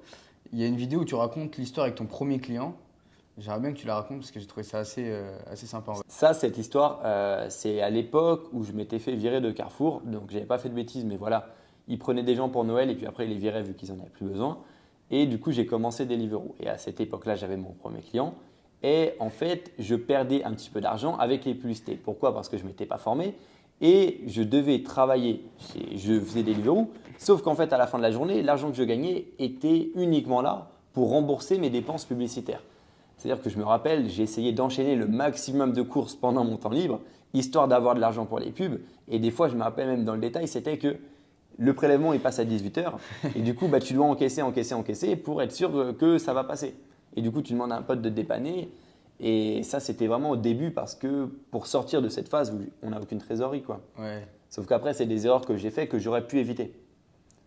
Il 0.51 0.59
y 0.59 0.63
a 0.63 0.67
une 0.67 0.75
vidéo 0.75 1.01
où 1.01 1.05
tu 1.05 1.15
racontes 1.15 1.57
l'histoire 1.57 1.85
avec 1.85 1.95
ton 1.95 2.05
premier 2.05 2.39
client. 2.39 2.75
J'aimerais 3.38 3.61
bien 3.61 3.71
que 3.73 3.77
tu 3.77 3.88
la 3.88 3.95
racontes 3.95 4.19
parce 4.19 4.31
que 4.31 4.39
j'ai 4.39 4.47
trouvé 4.47 4.63
ça 4.63 4.79
assez, 4.79 5.05
euh, 5.07 5.38
assez 5.49 5.65
sympa. 5.65 5.91
en 5.91 5.95
vrai. 5.95 6.03
Ça, 6.09 6.33
cette 6.33 6.57
histoire, 6.57 7.01
c'est 7.49 7.81
à 7.81 7.89
l'époque 7.89 8.49
où 8.51 8.63
je 8.63 8.73
m'étais 8.73 8.99
fait 8.99 9.15
virer 9.15 9.39
de 9.39 9.51
Carrefour. 9.51 10.01
Donc, 10.01 10.29
j'avais 10.29 10.45
pas 10.45 10.57
fait 10.57 10.67
de 10.69 10.73
bêtises, 10.73 11.05
mais 11.05 11.15
voilà, 11.15 11.53
ils 11.88 11.97
prenaient 11.97 12.23
des 12.23 12.35
gens 12.35 12.49
pour 12.49 12.65
Noël 12.65 12.89
et 12.89 12.95
puis 12.95 13.05
après, 13.05 13.25
ils 13.25 13.29
les 13.29 13.38
viraient 13.38 13.63
vu 13.63 13.75
qu'ils 13.75 13.91
en 13.93 13.99
avaient 13.99 14.09
plus 14.09 14.25
besoin. 14.25 14.57
Et 15.11 15.25
du 15.25 15.39
coup, 15.39 15.51
j'ai 15.51 15.65
commencé 15.65 16.05
Deliveroo. 16.05 16.53
Et 16.59 16.67
à 16.67 16.77
cette 16.77 16.99
époque-là, 16.99 17.35
j'avais 17.35 17.57
mon 17.57 17.71
premier 17.71 18.01
client. 18.01 18.35
Et 18.83 19.12
en 19.19 19.29
fait, 19.29 19.71
je 19.77 19.95
perdais 19.95 20.43
un 20.43 20.53
petit 20.53 20.69
peu 20.69 20.81
d'argent 20.81 21.17
avec 21.17 21.45
les 21.45 21.53
publicités. 21.53 21.95
Pourquoi? 21.95 22.33
Parce 22.33 22.48
que 22.50 22.57
je 22.57 22.63
ne 22.63 22.69
m'étais 22.69 22.86
pas 22.86 22.98
formé 22.98 23.36
et 23.81 24.21
je 24.27 24.41
devais 24.41 24.83
travailler. 24.83 25.43
Je 25.95 26.19
faisais 26.19 26.43
Deliveroo, 26.43 26.89
sauf 27.17 27.41
qu'en 27.41 27.55
fait, 27.55 27.71
à 27.74 27.77
la 27.77 27.88
fin 27.88 27.98
de 27.98 28.03
la 28.03 28.12
journée, 28.12 28.41
l'argent 28.41 28.69
que 28.69 28.77
je 28.77 28.83
gagnais 28.83 29.25
était 29.39 29.89
uniquement 29.95 30.41
là 30.41 30.71
pour 30.93 31.09
rembourser 31.09 31.57
mes 31.57 31.69
dépenses 31.69 32.05
publicitaires. 32.05 32.63
C'est-à-dire 33.17 33.43
que 33.43 33.50
je 33.50 33.57
me 33.57 33.63
rappelle, 33.63 34.09
j'ai 34.09 34.24
essayé 34.24 34.53
d'enchaîner 34.53 34.95
le 34.95 35.05
maximum 35.05 35.74
de 35.74 35.81
courses 35.81 36.15
pendant 36.15 36.45
mon 36.45 36.57
temps 36.57 36.69
libre, 36.69 37.01
histoire 37.33 37.67
d'avoir 37.67 37.95
de 37.95 38.00
l'argent 38.00 38.25
pour 38.25 38.39
les 38.39 38.51
pubs. 38.51 38.79
Et 39.09 39.19
des 39.19 39.31
fois, 39.31 39.50
je 39.50 39.55
me 39.55 39.63
rappelle 39.63 39.88
même 39.88 40.05
dans 40.05 40.13
le 40.13 40.21
détail, 40.21 40.48
c'était 40.48 40.77
que 40.77 40.95
le 41.57 41.74
prélèvement, 41.74 42.13
il 42.13 42.21
passe 42.21 42.39
à 42.39 42.45
18h. 42.45 42.93
Et 43.36 43.41
du 43.41 43.53
coup, 43.55 43.67
bah, 43.67 43.79
tu 43.79 43.93
dois 43.93 44.05
encaisser, 44.05 44.41
encaisser, 44.41 44.74
encaisser 44.74 45.15
pour 45.17 45.41
être 45.41 45.51
sûr 45.51 45.95
que 45.98 46.17
ça 46.17 46.33
va 46.33 46.45
passer. 46.45 46.75
Et 47.19 47.21
du 47.21 47.31
coup, 47.31 47.41
tu 47.41 47.51
demandes 47.51 47.73
à 47.73 47.75
un 47.75 47.81
pote 47.81 48.01
de 48.01 48.07
te 48.07 48.13
dépanner. 48.13 48.69
Et 49.19 49.61
ça, 49.63 49.81
c'était 49.81 50.07
vraiment 50.07 50.29
au 50.29 50.38
début 50.38 50.71
parce 50.71 50.95
que 50.95 51.25
pour 51.51 51.67
sortir 51.67 52.01
de 52.01 52.07
cette 52.07 52.29
phase 52.29 52.53
où 52.53 52.61
on 52.81 52.91
n'a 52.91 53.01
aucune 53.01 53.17
trésorerie, 53.17 53.61
quoi. 53.61 53.81
Ouais. 53.99 54.25
Sauf 54.49 54.65
qu'après, 54.67 54.93
c'est 54.93 55.05
des 55.05 55.25
erreurs 55.25 55.45
que 55.45 55.57
j'ai 55.57 55.69
fait 55.69 55.88
que 55.88 55.99
j'aurais 55.99 56.25
pu 56.25 56.39
éviter. 56.39 56.73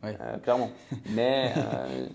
Ouais. 0.03 0.15
Euh, 0.21 0.37
clairement. 0.37 0.71
Mais 1.15 1.55
euh, 1.57 2.07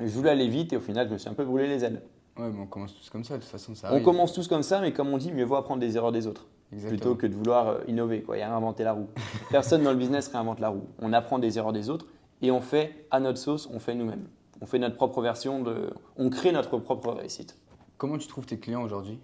je 0.00 0.06
voulais 0.06 0.30
aller 0.30 0.48
vite 0.48 0.72
et 0.72 0.78
au 0.78 0.80
final, 0.80 1.06
je 1.08 1.12
me 1.12 1.18
suis 1.18 1.28
un 1.28 1.34
peu 1.34 1.44
brûlé 1.44 1.68
les 1.68 1.84
ailes. 1.84 2.00
Ouais, 2.38 2.48
mais 2.48 2.60
on 2.62 2.66
commence 2.66 2.94
tous 2.94 3.10
comme 3.10 3.24
ça, 3.24 3.36
de 3.36 3.42
toute 3.42 3.50
façon, 3.50 3.74
ça 3.74 3.92
On 3.92 4.00
commence 4.00 4.32
tous 4.32 4.48
comme 4.48 4.62
ça, 4.62 4.80
mais 4.80 4.92
comme 4.92 5.12
on 5.12 5.18
dit, 5.18 5.30
mieux 5.30 5.44
vaut 5.44 5.56
apprendre 5.56 5.80
des 5.80 5.96
erreurs 5.96 6.12
des 6.12 6.26
autres 6.26 6.46
Exactement. 6.72 6.98
plutôt 6.98 7.14
que 7.16 7.26
de 7.26 7.34
vouloir 7.34 7.68
euh, 7.68 7.78
innover 7.86 8.22
quoi, 8.22 8.38
et 8.38 8.44
réinventer 8.44 8.84
la 8.84 8.92
roue. 8.92 9.08
Personne 9.50 9.82
dans 9.82 9.90
le 9.90 9.98
business 9.98 10.28
réinvente 10.28 10.60
la 10.60 10.68
roue. 10.68 10.84
On 11.00 11.12
apprend 11.12 11.38
des 11.38 11.58
erreurs 11.58 11.72
des 11.72 11.90
autres 11.90 12.06
et 12.40 12.50
on 12.50 12.60
fait 12.62 13.04
à 13.10 13.20
notre 13.20 13.38
sauce, 13.38 13.68
on 13.74 13.78
fait 13.78 13.94
nous-mêmes. 13.94 14.26
On 14.60 14.66
fait 14.66 14.78
notre 14.78 14.96
propre 14.96 15.22
version 15.22 15.62
de. 15.62 15.90
On 16.16 16.30
crée 16.30 16.52
notre 16.52 16.78
propre 16.78 17.12
réussite 17.12 17.56
Comment 17.98 18.18
tu 18.18 18.28
trouves 18.28 18.46
tes 18.46 18.58
clients 18.58 18.82
aujourd'hui? 18.82 19.18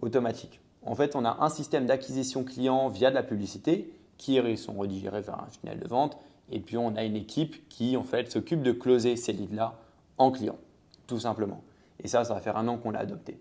Automatique. 0.00 0.60
En 0.84 0.94
fait, 0.94 1.16
on 1.16 1.24
a 1.24 1.38
un 1.40 1.48
système 1.48 1.86
d'acquisition 1.86 2.44
client 2.44 2.88
via 2.88 3.10
de 3.10 3.14
la 3.14 3.22
publicité 3.22 3.90
qui 4.18 4.38
sont 4.56 4.74
redirigés 4.74 5.20
vers 5.20 5.40
un 5.40 5.46
funnel 5.46 5.80
de 5.80 5.88
vente. 5.88 6.18
Et 6.50 6.60
puis, 6.60 6.76
on 6.76 6.94
a 6.96 7.04
une 7.04 7.16
équipe 7.16 7.68
qui, 7.68 7.96
en 7.96 8.04
fait, 8.04 8.30
s'occupe 8.30 8.62
de 8.62 8.72
closer 8.72 9.16
ces 9.16 9.32
leads-là 9.32 9.78
en 10.18 10.30
clients, 10.30 10.58
tout 11.06 11.18
simplement. 11.18 11.62
Et 12.02 12.08
ça, 12.08 12.24
ça 12.24 12.34
va 12.34 12.40
faire 12.40 12.56
un 12.58 12.68
an 12.68 12.76
qu'on 12.76 12.90
l'a 12.90 13.00
adopté. 13.00 13.38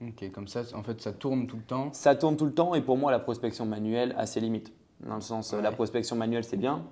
Ok, 0.00 0.30
comme 0.32 0.48
ça, 0.48 0.62
en 0.74 0.82
fait, 0.82 1.00
ça 1.00 1.12
tourne 1.12 1.46
tout 1.46 1.56
le 1.56 1.62
temps. 1.62 1.92
Ça 1.92 2.14
tourne 2.16 2.36
tout 2.36 2.46
le 2.46 2.54
temps 2.54 2.74
et 2.74 2.80
pour 2.80 2.96
moi, 2.96 3.12
la 3.12 3.18
prospection 3.18 3.66
manuelle 3.66 4.14
a 4.16 4.26
ses 4.26 4.40
limites. 4.40 4.72
Dans 5.06 5.14
le 5.16 5.20
sens, 5.20 5.52
euh, 5.52 5.60
la 5.60 5.72
prospection 5.72 6.16
manuelle, 6.16 6.44
c'est 6.44 6.56
bien, 6.56 6.84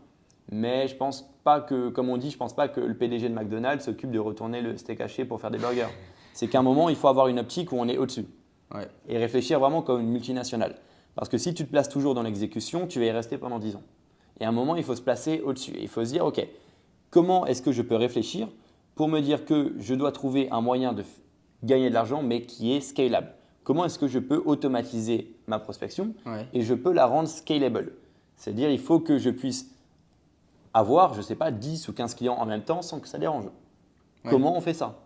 mais 0.50 0.88
je 0.88 0.96
pense 0.96 1.28
pas 1.44 1.60
que, 1.60 1.88
comme 1.88 2.08
on 2.08 2.16
dit, 2.16 2.30
je 2.30 2.36
pense 2.36 2.54
pas 2.54 2.68
que 2.68 2.80
le 2.80 2.94
PDG 2.94 3.28
de 3.28 3.34
McDonald's 3.34 3.84
s'occupe 3.84 4.10
de 4.10 4.18
retourner 4.18 4.60
le 4.62 4.76
steak 4.76 5.00
haché 5.00 5.24
pour 5.24 5.40
faire 5.40 5.50
des 5.50 5.58
burgers. 5.58 5.86
C'est 6.32 6.48
qu'à 6.48 6.58
un 6.58 6.62
moment, 6.62 6.88
il 6.88 6.96
faut 6.96 7.08
avoir 7.08 7.28
une 7.28 7.38
optique 7.38 7.72
où 7.72 7.76
on 7.78 7.88
est 7.88 7.98
au-dessus 7.98 8.26
Ouais. 8.74 8.86
et 9.08 9.18
réfléchir 9.18 9.58
vraiment 9.58 9.82
comme 9.82 10.00
une 10.00 10.10
multinationale. 10.10 10.76
Parce 11.16 11.28
que 11.28 11.38
si 11.38 11.54
tu 11.54 11.64
te 11.64 11.70
places 11.70 11.88
toujours 11.88 12.14
dans 12.14 12.22
l'exécution, 12.22 12.86
tu 12.86 13.00
vas 13.00 13.06
y 13.06 13.10
rester 13.10 13.36
pendant 13.36 13.58
10 13.58 13.74
ans. 13.76 13.82
Et 14.38 14.44
à 14.44 14.48
un 14.48 14.52
moment, 14.52 14.76
il 14.76 14.84
faut 14.84 14.94
se 14.94 15.02
placer 15.02 15.40
au-dessus. 15.44 15.72
Et 15.72 15.82
il 15.82 15.88
faut 15.88 16.04
se 16.04 16.12
dire, 16.12 16.24
OK, 16.24 16.40
comment 17.10 17.46
est-ce 17.46 17.62
que 17.62 17.72
je 17.72 17.82
peux 17.82 17.96
réfléchir 17.96 18.48
pour 18.94 19.08
me 19.08 19.20
dire 19.20 19.44
que 19.44 19.74
je 19.78 19.94
dois 19.94 20.12
trouver 20.12 20.48
un 20.52 20.60
moyen 20.60 20.92
de 20.92 21.02
gagner 21.64 21.88
de 21.88 21.94
l'argent, 21.94 22.22
mais 22.22 22.42
qui 22.42 22.72
est 22.72 22.80
scalable? 22.80 23.32
Comment 23.64 23.84
est-ce 23.84 23.98
que 23.98 24.06
je 24.08 24.18
peux 24.20 24.40
automatiser 24.46 25.34
ma 25.46 25.58
prospection 25.58 26.14
Ouais. 26.24 26.46
et 26.54 26.62
je 26.62 26.74
peux 26.74 26.92
la 26.92 27.06
rendre 27.06 27.28
scalable? 27.28 27.92
C'est-à-dire, 28.36 28.70
il 28.70 28.78
faut 28.78 29.00
que 29.00 29.18
je 29.18 29.30
puisse 29.30 29.68
avoir, 30.74 31.14
je 31.14 31.18
ne 31.18 31.22
sais 31.22 31.36
pas, 31.36 31.50
10 31.50 31.88
ou 31.88 31.92
15 31.92 32.14
clients 32.14 32.36
en 32.36 32.46
même 32.46 32.62
temps 32.62 32.82
sans 32.82 33.00
que 33.00 33.08
ça 33.08 33.18
dérange. 33.18 33.46
Ouais. 33.46 34.30
Comment 34.30 34.56
on 34.56 34.60
fait 34.60 34.74
ça? 34.74 35.00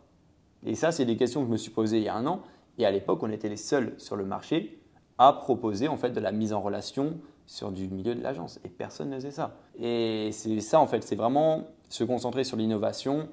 Et 0.66 0.74
ça, 0.74 0.92
c'est 0.92 1.04
des 1.04 1.16
questions 1.16 1.40
que 1.40 1.46
je 1.46 1.52
me 1.52 1.56
suis 1.56 1.70
posées 1.70 1.98
il 1.98 2.04
y 2.04 2.08
a 2.08 2.14
un 2.14 2.26
an. 2.26 2.40
Et 2.78 2.86
à 2.86 2.90
l'époque, 2.90 3.22
on 3.22 3.30
était 3.30 3.48
les 3.48 3.56
seuls 3.56 3.94
sur 3.98 4.16
le 4.16 4.24
marché 4.24 4.80
à 5.18 5.32
proposer 5.32 5.88
en 5.88 5.96
fait 5.96 6.10
de 6.10 6.20
la 6.20 6.32
mise 6.32 6.52
en 6.52 6.60
relation 6.60 7.18
sur 7.46 7.70
du 7.70 7.88
milieu 7.88 8.14
de 8.14 8.22
l'agence. 8.22 8.58
Et 8.64 8.68
personne 8.68 9.10
ne 9.10 9.16
faisait 9.16 9.30
ça. 9.30 9.56
Et 9.78 10.30
c'est 10.32 10.60
ça, 10.60 10.80
en 10.80 10.86
fait, 10.86 11.02
c'est 11.02 11.16
vraiment 11.16 11.64
se 11.88 12.02
concentrer 12.04 12.44
sur 12.44 12.56
l'innovation, 12.56 13.28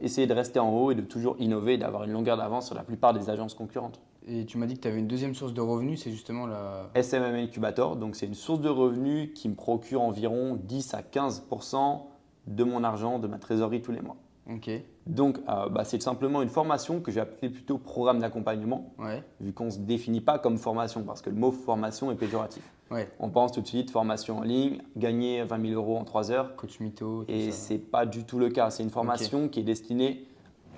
essayer 0.00 0.26
de 0.26 0.34
rester 0.34 0.58
en 0.58 0.70
haut 0.70 0.90
et 0.90 0.94
de 0.94 1.02
toujours 1.02 1.36
innover, 1.38 1.78
d'avoir 1.78 2.04
une 2.04 2.12
longueur 2.12 2.36
d'avance 2.36 2.66
sur 2.66 2.74
la 2.74 2.82
plupart 2.82 3.14
des 3.14 3.30
agences 3.30 3.54
concurrentes. 3.54 4.00
Et 4.28 4.44
tu 4.46 4.56
m'as 4.58 4.66
dit 4.66 4.74
que 4.76 4.80
tu 4.80 4.88
avais 4.88 4.98
une 5.00 5.08
deuxième 5.08 5.34
source 5.34 5.52
de 5.52 5.60
revenus, 5.60 6.02
c'est 6.02 6.10
justement 6.12 6.46
la. 6.46 6.90
SMM 6.94 7.34
Incubator, 7.34 7.96
donc 7.96 8.14
c'est 8.16 8.26
une 8.26 8.34
source 8.34 8.60
de 8.60 8.68
revenus 8.68 9.30
qui 9.34 9.48
me 9.48 9.54
procure 9.54 10.02
environ 10.02 10.56
10 10.62 10.94
à 10.94 11.02
15 11.02 11.44
de 12.46 12.64
mon 12.64 12.84
argent, 12.84 13.18
de 13.18 13.26
ma 13.26 13.38
trésorerie 13.38 13.82
tous 13.82 13.92
les 13.92 14.00
mois. 14.00 14.16
Ok. 14.50 14.70
Donc, 15.06 15.38
euh, 15.48 15.68
bah, 15.68 15.84
c'est 15.84 16.00
simplement 16.02 16.42
une 16.42 16.48
formation 16.48 17.00
que 17.00 17.10
j'ai 17.10 17.20
appelée 17.20 17.48
plutôt 17.50 17.78
programme 17.78 18.18
d'accompagnement, 18.20 18.92
Ouais. 18.98 19.22
vu 19.40 19.52
qu'on 19.52 19.66
ne 19.66 19.70
se 19.70 19.78
définit 19.78 20.20
pas 20.20 20.38
comme 20.38 20.58
formation, 20.58 21.02
parce 21.02 21.22
que 21.22 21.30
le 21.30 21.36
mot 21.36 21.50
formation 21.52 22.10
est 22.10 22.16
péjoratif. 22.16 22.62
Ouais. 22.90 23.08
On 23.20 23.30
pense 23.30 23.52
tout 23.52 23.60
de 23.60 23.66
suite 23.66 23.90
formation 23.90 24.38
en 24.38 24.42
ligne, 24.42 24.78
gagner 24.96 25.42
20 25.44 25.68
000 25.68 25.74
euros 25.80 25.96
en 25.96 26.04
3 26.04 26.30
heures, 26.30 26.56
Coach 26.56 26.78
mytho. 26.80 27.24
tout 27.24 27.32
et 27.32 27.50
ce 27.50 27.72
n'est 27.72 27.78
pas 27.78 28.04
du 28.06 28.24
tout 28.24 28.38
le 28.38 28.50
cas. 28.50 28.70
C'est 28.70 28.82
une 28.82 28.90
formation 28.90 29.48
qui 29.48 29.60
est 29.60 29.64
destinée 29.64 30.26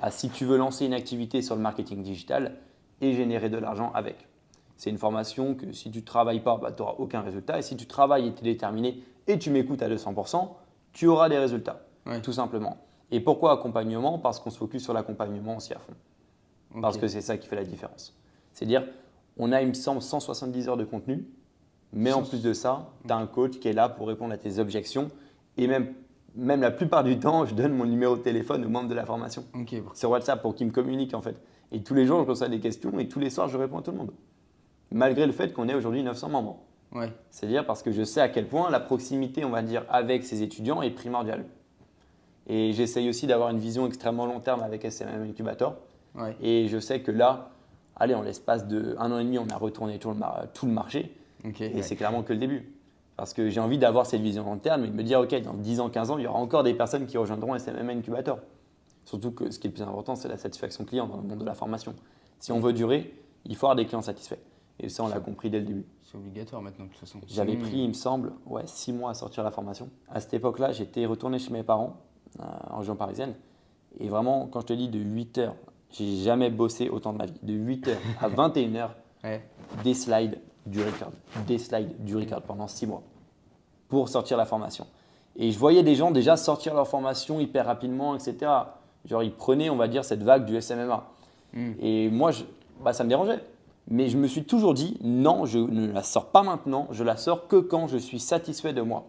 à 0.00 0.11
si 0.11 0.28
tu 0.30 0.44
veux 0.44 0.57
lancer 0.57 0.87
une 0.87 0.94
activité 0.94 1.42
sur 1.42 1.57
le 1.57 1.62
marketing 1.62 2.02
digital 2.02 2.57
et 3.00 3.12
générer 3.12 3.48
de 3.50 3.59
l'argent 3.59 3.90
avec. 3.94 4.28
C'est 4.76 4.90
une 4.90 4.98
formation 4.98 5.54
que 5.54 5.72
si 5.72 5.90
tu 5.90 5.98
ne 6.00 6.04
travailles 6.04 6.40
pas, 6.40 6.57
bah, 6.57 6.72
tu 6.72 6.83
n'auras 6.83 6.94
aucun 6.98 7.20
résultat. 7.20 7.59
Et 7.59 7.62
si 7.62 7.76
tu 7.76 7.87
travailles 7.87 8.28
et 8.28 8.33
tu 8.35 8.40
es 8.40 8.52
déterminé 8.52 9.02
et 9.26 9.38
tu 9.38 9.50
m'écoutes 9.50 9.83
à 9.83 9.88
200%, 9.88 10.48
tu 10.92 11.07
auras 11.07 11.28
des 11.28 11.38
résultats, 11.38 11.80
Ouais. 12.07 12.20
tout 12.20 12.33
simplement. 12.33 12.76
Et 13.11 13.20
pourquoi 13.20 13.52
accompagnement? 13.52 14.18
Parce 14.18 14.40
qu'on 14.40 14.50
se 14.50 14.59
focus 14.59 14.83
sur 14.83 14.92
l'accompagnement 14.92 15.57
aussi 15.57 15.72
à 15.72 15.78
fond. 15.78 15.94
Parce 16.80 16.98
que 16.98 17.07
c'est 17.07 17.20
ça 17.20 17.37
qui 17.38 17.46
fait 17.46 17.54
la 17.57 17.64
différence. 17.64 18.16
C'est-à-dire, 18.52 18.85
on 19.38 19.52
a, 19.52 19.62
il 19.62 19.68
me 19.68 19.74
semble, 19.74 20.02
170 20.02 20.68
heures 20.68 20.76
de 20.76 20.85
contenu, 20.85 21.24
mais 21.92 22.12
en 22.12 22.22
plus 22.24 22.42
de 22.42 22.52
ça, 22.52 22.90
tu 23.07 23.12
as 23.12 23.16
un 23.16 23.26
coach 23.26 23.59
qui 23.61 23.68
est 23.68 23.72
là 23.72 23.88
pour 23.88 24.09
répondre 24.09 24.33
à 24.35 24.37
tes 24.38 24.59
objections. 24.59 25.11
Et 25.57 25.68
même, 25.68 25.94
même 26.35 26.61
la 26.61 26.72
plupart 26.72 27.04
du 27.04 27.18
temps, 27.20 27.44
je 27.46 27.54
donne 27.54 27.72
mon 27.74 27.85
numéro 27.85 28.16
de 28.16 28.22
téléphone 28.22 28.64
aux 28.64 28.68
membres 28.68 28.88
de 28.88 28.94
la 28.94 29.07
formation 29.07 29.44
Ok. 29.54 29.76
sur 29.94 30.11
WhatsApp 30.11 30.42
pour 30.42 30.57
qu'ils 30.57 30.66
me 30.66 30.72
communiquent 30.72 31.14
en 31.14 31.22
fait. 31.22 31.37
Et 31.72 31.83
tous 31.83 31.94
les 31.94 32.07
jours, 32.07 32.22
je 32.24 32.29
reçois 32.29 32.48
des 32.48 32.61
questions 32.61 32.98
et 32.98 33.09
tous 33.09 33.18
les 33.20 33.31
soirs, 33.31 33.48
je 33.48 33.57
réponds 33.59 33.79
à 33.79 33.83
tout 33.83 33.90
le 33.90 33.96
monde. 33.98 34.12
Malgré 34.92 35.27
le 35.27 35.33
fait 35.33 35.53
qu'on 35.53 35.68
ait 35.68 35.74
aujourd'hui 35.74 36.03
900 36.03 36.29
membres. 36.29 36.59
Ouais. 36.92 37.11
C'est-à-dire 37.31 37.66
parce 37.66 37.83
que 37.83 37.90
je 37.90 38.05
sais 38.05 38.20
à 38.20 38.29
quel 38.29 38.46
point 38.46 38.70
la 38.70 38.79
proximité, 38.81 39.44
on 39.44 39.50
va 39.50 39.62
dire, 39.62 39.85
avec 39.88 40.24
ces 40.24 40.42
étudiants 40.42 40.83
est 40.83 40.90
primordiale. 40.90 41.44
Et 42.46 42.72
j'essaye 42.72 43.09
aussi 43.09 43.27
d'avoir 43.27 43.50
une 43.50 43.59
vision 43.59 43.87
extrêmement 43.87 44.27
long 44.27 44.38
terme 44.40 44.62
avec 44.62 44.85
SMM 44.85 45.22
Incubator. 45.29 45.74
Ouais. 46.14 46.37
Et 46.40 46.68
je 46.68 46.79
sais 46.79 47.00
que 47.00 47.11
là, 47.11 47.50
allez, 47.96 48.14
en 48.14 48.22
l'espace 48.22 48.68
de 48.68 48.94
un 48.98 49.11
an 49.11 49.18
et 49.18 49.24
demi, 49.24 49.38
on 49.38 49.48
a 49.48 49.57
retourné 49.57 49.98
tout 49.98 50.11
le, 50.11 50.14
mar- 50.16 50.44
tout 50.53 50.66
le 50.66 50.72
marché. 50.72 51.16
Et 51.44 51.74
ouais. 51.77 51.83
c'est 51.83 51.96
clairement 51.96 52.22
que 52.22 52.33
le 52.33 52.38
début. 52.38 52.70
Parce 53.16 53.33
que 53.33 53.48
j'ai 53.48 53.61
envie 53.61 53.79
d'avoir 53.79 54.07
cette 54.07 54.20
vision 54.20 54.44
long 54.44 54.59
terme 54.59 54.85
et 54.85 54.88
de 54.88 54.92
me 54.92 55.03
dire, 55.03 55.20
OK, 55.20 55.35
dans 55.42 55.55
10 55.55 55.81
ans, 55.81 55.88
15 55.88 56.11
ans, 56.11 56.18
il 56.18 56.24
y 56.24 56.27
aura 56.27 56.38
encore 56.38 56.62
des 56.62 56.74
personnes 56.74 57.07
qui 57.07 57.16
rejoindront 57.16 57.55
SMM 57.57 57.88
Incubator. 57.90 58.38
Surtout 59.05 59.31
que 59.33 59.51
ce 59.51 59.59
qui 59.59 59.67
est 59.67 59.71
le 59.71 59.75
plus 59.75 59.83
important, 59.83 60.14
c'est 60.17 60.29
la 60.29 60.37
satisfaction 60.38 60.85
client 60.85 61.07
dans 61.07 61.17
le 61.17 61.23
monde 61.23 61.38
de 61.40 61.45
la 61.45 61.55
formation. 61.55 61.95
Si 62.38 62.53
on 62.53 62.61
veut 62.61 62.73
durer, 62.73 63.14
il 63.45 63.57
faut 63.57 63.67
avoir 63.67 63.77
des 63.77 63.85
clients 63.87 64.03
satisfaits. 64.03 64.38
Et 64.81 64.88
ça, 64.88 65.05
on 65.05 65.09
l'a 65.09 65.21
compris 65.21 65.51
dès 65.51 65.61
le 65.61 65.67
début. 65.67 65.87
C'est 66.03 66.17
obligatoire 66.17 66.61
maintenant, 66.62 66.87
de 66.87 66.90
toute 66.90 66.99
façon. 66.99 67.21
J'avais 67.29 67.53
Sinon, 67.53 67.64
pris, 67.64 67.79
il 67.79 67.88
me 67.88 67.93
semble, 67.93 68.33
ouais, 68.47 68.62
6 68.67 68.93
mois 68.93 69.11
à 69.11 69.14
sortir 69.14 69.45
la 69.45 69.51
formation. 69.51 69.88
À 70.09 70.21
cette 70.21 70.35
époque-là, 70.35 70.73
j'étais 70.73 71.07
retourné 71.07 71.38
chez 71.38 71.53
mes 71.53 71.62
parents 71.62 71.97
euh, 72.40 72.45
en 72.71 72.79
région 72.79 72.97
parisienne. 72.97 73.35
Et 74.01 74.09
vraiment, 74.09 74.47
quand 74.47 74.61
je 74.62 74.67
te 74.67 74.73
dis 74.73 74.88
de 74.88 74.99
8 74.99 75.38
heures, 75.38 75.55
j'ai 75.90 76.17
jamais 76.17 76.51
bossé 76.51 76.88
autant 76.88 77.12
de 77.12 77.19
ma 77.19 77.27
vie. 77.27 77.38
De 77.43 77.53
8 77.55 77.88
heures 77.88 77.99
à 78.21 78.29
21 78.29 78.75
heures, 78.75 78.97
Ouais. 79.23 79.43
des 79.85 79.95
slides 79.95 80.38
du 80.67 80.83
record, 80.83 81.12
des 81.47 81.57
slides 81.59 82.05
du 82.05 82.17
record 82.17 82.43
pendant 82.43 82.67
six 82.69 82.87
mois 82.87 83.03
pour 83.88 84.09
sortir 84.09 84.37
la 84.37 84.45
formation. 84.45 84.87
Et 85.37 85.51
je 85.51 85.59
voyais 85.59 85.83
des 85.83 85.95
gens 85.95 86.11
déjà 86.11 86.37
sortir 86.37 86.75
leur 86.75 86.88
formation 86.88 87.38
hyper 87.40 87.64
rapidement, 87.67 88.14
etc. 88.17 88.51
Genre, 89.05 89.23
ils 89.23 89.33
prenaient, 89.33 89.71
on 89.71 89.77
va 89.77 89.88
dire, 89.88 90.05
cette 90.05 90.23
vague 90.23 90.45
du 90.45 90.61
SMMA. 90.61 91.11
Et 91.81 92.09
moi, 92.09 92.31
je, 92.33 92.43
bah, 92.83 92.93
ça 92.93 93.05
me 93.05 93.09
dérangeait. 93.09 93.40
Mais 93.88 94.09
je 94.09 94.17
me 94.17 94.27
suis 94.27 94.45
toujours 94.45 94.75
dit, 94.75 94.99
non, 95.03 95.45
je 95.45 95.59
ne 95.59 95.93
la 95.93 96.03
sors 96.03 96.31
pas 96.31 96.43
maintenant, 96.43 96.88
je 96.90 97.05
la 97.05 97.17
sors 97.17 97.49
que 97.49 97.57
quand 97.57 97.87
je 97.87 97.99
suis 97.99 98.19
satisfait 98.19 98.73
de 98.73 98.81
moi. 98.81 99.05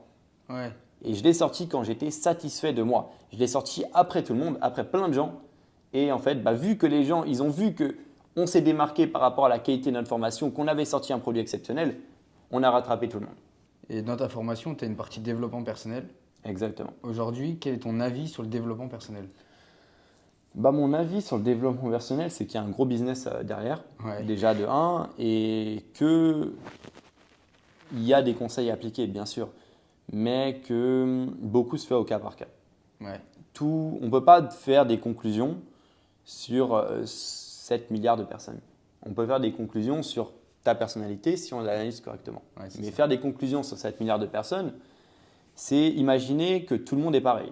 Ouais. 0.49 0.71
Et 1.03 1.13
je 1.13 1.23
l'ai 1.23 1.33
sorti 1.33 1.67
quand 1.67 1.83
j'étais 1.83 2.11
satisfait 2.11 2.73
de 2.73 2.83
moi. 2.83 3.11
Je 3.31 3.37
l'ai 3.37 3.47
sorti 3.47 3.85
après 3.93 4.23
tout 4.23 4.33
le 4.33 4.39
monde, 4.39 4.57
après 4.61 4.83
plein 4.83 5.07
de 5.07 5.13
gens. 5.13 5.33
Et 5.93 6.11
en 6.11 6.19
fait, 6.19 6.43
bah, 6.43 6.53
vu 6.53 6.77
que 6.77 6.85
les 6.85 7.03
gens, 7.03 7.23
ils 7.23 7.41
ont 7.41 7.49
vu 7.49 7.73
que 7.73 7.95
on 8.35 8.47
s'est 8.47 8.61
démarqué 8.61 9.07
par 9.07 9.21
rapport 9.21 9.45
à 9.45 9.49
la 9.49 9.59
qualité 9.59 9.91
de 9.91 9.95
notre 9.95 10.09
formation, 10.09 10.51
qu'on 10.51 10.67
avait 10.67 10.83
sorti 10.83 11.13
un 11.13 11.19
produit 11.19 11.41
exceptionnel, 11.41 11.97
on 12.51 12.63
a 12.63 12.69
rattrapé 12.69 13.07
tout 13.07 13.19
le 13.19 13.27
monde. 13.27 13.35
Et 13.89 14.01
dans 14.01 14.17
ta 14.17 14.27
formation, 14.27 14.75
tu 14.75 14.83
as 14.83 14.87
une 14.87 14.97
partie 14.97 15.21
développement 15.21 15.63
personnel. 15.63 16.07
Exactement. 16.43 16.91
Aujourd'hui, 17.01 17.57
quel 17.59 17.75
est 17.75 17.79
ton 17.79 18.01
avis 18.01 18.27
sur 18.27 18.43
le 18.43 18.49
développement 18.49 18.89
personnel? 18.89 19.29
Bah, 20.55 20.71
mon 20.71 20.93
avis 20.93 21.21
sur 21.21 21.37
le 21.37 21.43
développement 21.43 21.89
personnel, 21.89 22.31
c'est 22.31 22.45
qu'il 22.45 22.55
y 22.55 22.63
a 22.63 22.65
un 22.65 22.69
gros 22.69 22.85
business 22.85 23.27
euh, 23.27 23.43
derrière, 23.43 23.83
Ouais. 24.05 24.23
déjà 24.23 24.53
de 24.53 24.65
1, 24.65 25.09
et 25.19 25.83
que 25.93 26.53
il 27.91 28.03
y 28.03 28.13
a 28.13 28.21
des 28.21 28.33
conseils 28.33 28.69
à 28.69 28.73
appliquer, 28.73 29.05
bien 29.07 29.25
sûr, 29.25 29.49
mais 30.11 30.61
que 30.67 31.27
beaucoup 31.39 31.77
se 31.77 31.85
fait 31.85 31.93
au 31.93 32.03
cas 32.03 32.19
par 32.19 32.35
cas. 32.35 32.47
Ouais. 33.01 33.19
tout, 33.53 33.99
on 34.01 34.05
ne 34.05 34.09
peut 34.11 34.23
pas 34.23 34.49
faire 34.49 34.85
des 34.85 34.99
conclusions 34.99 35.57
sur 36.23 36.73
euh, 36.75 37.03
7 37.05 37.91
milliards 37.91 38.17
de 38.17 38.23
personnes. 38.23 38.59
On 39.05 39.11
peut 39.13 39.25
faire 39.25 39.39
des 39.39 39.51
conclusions 39.51 40.01
sur 40.03 40.31
ta 40.63 40.73
personnalité 40.75 41.35
si 41.37 41.53
on 41.53 41.59
l'analyse 41.61 41.99
correctement. 42.01 42.41
Ouais, 42.57 42.67
Mais 42.79 42.85
ça. 42.87 42.91
faire 42.91 43.07
des 43.07 43.19
conclusions 43.19 43.61
sur 43.63 43.77
7 43.77 43.99
milliards 43.99 44.19
de 44.19 44.25
personnes, 44.25 44.73
c'est 45.53 45.89
imaginer 45.89 46.63
que 46.65 46.75
tout 46.75 46.95
le 46.95 47.01
monde 47.01 47.15
est 47.15 47.21
pareil. 47.21 47.51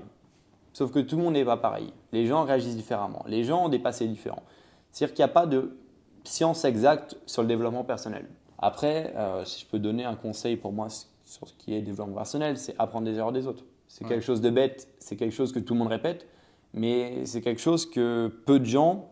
Sauf 0.74 0.92
que 0.92 1.00
tout 1.00 1.18
le 1.18 1.24
monde 1.24 1.34
n'est 1.34 1.46
pas 1.46 1.58
pareil. 1.58 1.94
Les 2.12 2.26
gens 2.26 2.44
réagissent 2.44 2.76
différemment. 2.76 3.24
Les 3.28 3.44
gens 3.44 3.66
ont 3.66 3.70
des 3.70 3.80
passés 3.80 4.08
différents. 4.08 4.44
C'est-à-dire 4.92 5.14
qu'il 5.16 5.24
n'y 5.24 5.30
a 5.32 5.34
pas 5.34 5.46
de 5.46 5.78
science 6.24 6.66
exacte 6.66 7.16
sur 7.26 7.42
le 7.44 7.48
développement 7.48 7.84
personnel. 7.84 8.28
Après, 8.58 9.14
euh, 9.16 9.46
si 9.46 9.62
je 9.62 9.66
peux 9.68 9.80
donner 9.80 10.04
un 10.06 10.16
conseil 10.16 10.56
pour 10.58 10.72
moi 10.74 10.88
sur 11.26 11.48
ce 11.48 11.54
qui 11.54 11.74
est 11.76 11.82
développement 11.82 12.16
personnel, 12.16 12.58
c'est 12.58 12.76
apprendre 12.80 13.06
des 13.06 13.18
erreurs 13.18 13.32
des 13.32 13.46
autres. 13.48 13.64
C'est 13.88 14.04
Ouais. 14.06 14.10
quelque 14.10 14.24
chose 14.24 14.42
de 14.42 14.50
bête, 14.50 14.88
c'est 15.00 15.16
quelque 15.16 15.34
chose 15.34 15.52
que 15.52 15.60
tout 15.60 15.74
le 15.74 15.80
monde 15.80 15.90
répète, 15.90 16.26
mais 16.74 17.26
c'est 17.26 17.42
quelque 17.42 17.62
chose 17.62 17.86
que 17.90 18.32
peu 18.46 18.60
de 18.60 18.66
gens 18.66 19.10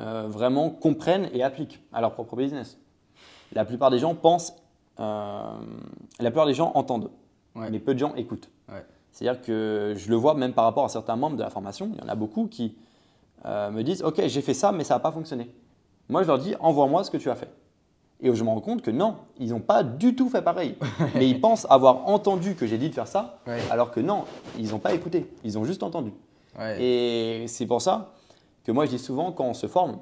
euh, 0.00 0.26
vraiment 0.28 0.70
comprennent 0.70 1.28
et 1.32 1.42
appliquent 1.42 1.82
à 1.92 2.00
leur 2.00 2.12
propre 2.12 2.36
business. 2.36 2.78
La 3.52 3.64
plupart 3.64 3.90
des 3.90 3.98
gens 3.98 4.14
pensent, 4.14 4.54
euh, 5.00 5.42
la 6.20 6.30
plupart 6.30 6.46
des 6.46 6.54
gens 6.54 6.70
entendent, 6.76 7.10
Ouais. 7.56 7.68
mais 7.70 7.80
peu 7.80 7.94
de 7.94 7.98
gens 7.98 8.14
écoutent. 8.14 8.48
Ouais. 8.68 8.84
C'est-à-dire 9.12 9.40
que 9.42 9.94
je 9.96 10.08
le 10.10 10.16
vois 10.16 10.34
même 10.34 10.52
par 10.52 10.64
rapport 10.64 10.84
à 10.84 10.88
certains 10.88 11.16
membres 11.16 11.36
de 11.36 11.42
la 11.42 11.50
formation, 11.50 11.90
il 11.94 12.00
y 12.00 12.04
en 12.04 12.08
a 12.08 12.14
beaucoup 12.14 12.46
qui 12.46 12.76
euh, 13.46 13.70
me 13.70 13.82
disent 13.82 14.02
Ok, 14.02 14.20
j'ai 14.26 14.42
fait 14.42 14.54
ça, 14.54 14.72
mais 14.72 14.84
ça 14.84 14.94
n'a 14.94 15.00
pas 15.00 15.12
fonctionné. 15.12 15.50
Moi, 16.08 16.22
je 16.22 16.28
leur 16.28 16.38
dis 16.38 16.54
Envoie-moi 16.60 17.04
ce 17.04 17.10
que 17.10 17.16
tu 17.16 17.30
as 17.30 17.34
fait. 17.34 17.50
Et 18.20 18.34
je 18.34 18.42
me 18.44 18.48
rends 18.48 18.60
compte 18.60 18.82
que 18.82 18.90
non, 18.90 19.14
ils 19.38 19.50
n'ont 19.50 19.60
pas 19.60 19.84
du 19.84 20.16
tout 20.16 20.28
fait 20.28 20.42
pareil. 20.42 20.74
mais 21.14 21.28
ils 21.28 21.40
pensent 21.40 21.66
avoir 21.70 22.08
entendu 22.08 22.54
que 22.56 22.66
j'ai 22.66 22.76
dit 22.78 22.88
de 22.90 22.94
faire 22.94 23.06
ça, 23.06 23.38
Ouais. 23.46 23.60
alors 23.70 23.92
que 23.92 24.00
non, 24.00 24.24
ils 24.58 24.70
n'ont 24.70 24.80
pas 24.80 24.92
écouté, 24.92 25.30
ils 25.44 25.56
ont 25.56 25.64
juste 25.64 25.82
entendu. 25.84 26.12
Ouais. 26.58 26.82
Et 26.82 27.46
c'est 27.46 27.66
pour 27.66 27.80
ça 27.80 28.12
que 28.64 28.72
moi 28.72 28.86
je 28.86 28.90
dis 28.90 28.98
souvent 28.98 29.30
quand 29.30 29.44
on 29.44 29.54
se 29.54 29.68
forme, 29.68 29.98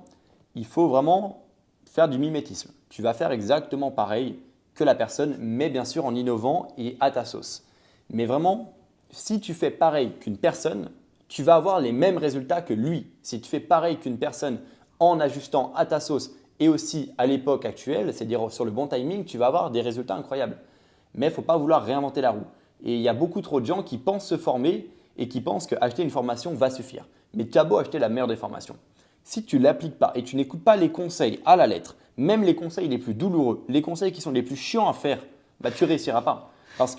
il 0.55 0.65
faut 0.65 0.89
vraiment 0.89 1.43
faire 1.85 2.09
du 2.09 2.19
mimétisme. 2.19 2.71
Tu 2.89 3.03
vas 3.03 3.13
faire 3.13 3.33
exactement 3.33 3.91
pareil 3.91 4.39
que 4.75 4.83
la 4.83 4.95
personne, 4.95 5.37
mais 5.39 5.69
bien 5.69 5.85
sûr 5.85 6.07
en 6.07 6.15
innovant 6.15 6.69
et 6.79 6.97
à 7.01 7.11
ta 7.11 7.27
sauce. 7.27 7.65
Mais 8.11 8.25
vraiment, 8.25 8.73
si 9.11 9.41
tu 9.41 9.55
fais 9.55 9.71
pareil 9.71 10.13
qu'une 10.21 10.37
personne, 10.37 10.91
tu 11.29 11.43
vas 11.43 11.57
avoir 11.57 11.81
les 11.81 11.93
mêmes 11.93 12.19
résultats 12.19 12.63
que 12.63 12.75
lui. 12.75 13.07
Si 13.23 13.41
tu 13.41 13.49
fais 13.49 13.61
pareil 13.61 13.99
qu'une 13.99 14.19
personne 14.19 14.59
en 15.01 15.21
ajustant 15.21 15.73
à 15.75 15.87
ta 15.87 16.01
sauce 16.01 16.33
et 16.61 16.69
aussi 16.69 17.13
à 17.19 17.27
l'époque 17.27 17.65
actuelle, 17.65 18.13
c'est-à-dire 18.13 18.51
sur 18.51 18.65
le 18.65 18.71
bon 18.71 18.87
timing, 18.87 19.25
tu 19.25 19.39
vas 19.39 19.47
avoir 19.47 19.71
des 19.71 19.81
résultats 19.81 20.17
incroyables. 20.17 20.57
Mais 21.15 21.27
il 21.27 21.31
ne 21.31 21.35
faut 21.35 21.43
pas 21.43 21.57
vouloir 21.57 21.85
réinventer 21.85 22.21
la 22.21 22.31
roue. 22.31 22.47
Et 22.85 22.95
il 22.95 23.01
y 23.01 23.09
a 23.09 23.15
beaucoup 23.15 23.41
trop 23.41 23.61
de 23.61 23.67
gens 23.67 23.83
qui 23.83 23.99
pensent 23.99 24.27
se 24.27 24.37
former 24.37 24.89
et 25.17 25.29
qui 25.29 25.41
pensent 25.41 25.67
qu'acheter 25.67 26.03
une 26.03 26.11
formation 26.11 26.55
va 26.55 26.71
suffire. 26.71 27.07
Mais 27.35 27.47
tu 27.47 27.59
as 27.59 27.65
beau 27.65 27.79
acheter 27.79 27.99
la 27.99 28.09
meilleure 28.09 28.29
des 28.29 28.37
formations. 28.37 28.77
Si 29.25 29.45
tu 29.45 29.59
l'appliques 29.59 29.99
pas 29.99 30.13
et 30.15 30.23
tu 30.23 30.37
n'écoutes 30.37 30.63
pas 30.63 30.77
les 30.77 30.91
conseils 30.91 31.41
à 31.45 31.57
la 31.57 31.67
lettre, 31.67 31.97
même 32.17 32.45
les 32.45 32.55
conseils 32.55 32.89
les 32.89 32.99
plus 32.99 33.15
douloureux, 33.15 33.65
les 33.69 33.83
conseils 33.83 34.13
qui 34.13 34.21
sont 34.21 34.31
les 34.31 34.43
plus 34.43 34.57
chiants 34.57 34.89
à 34.89 34.93
faire, 34.93 35.19
bah, 35.61 35.71
tu 35.71 35.85
réussiras 35.85 36.23
pas. 36.23 36.51
Parce 36.79 36.95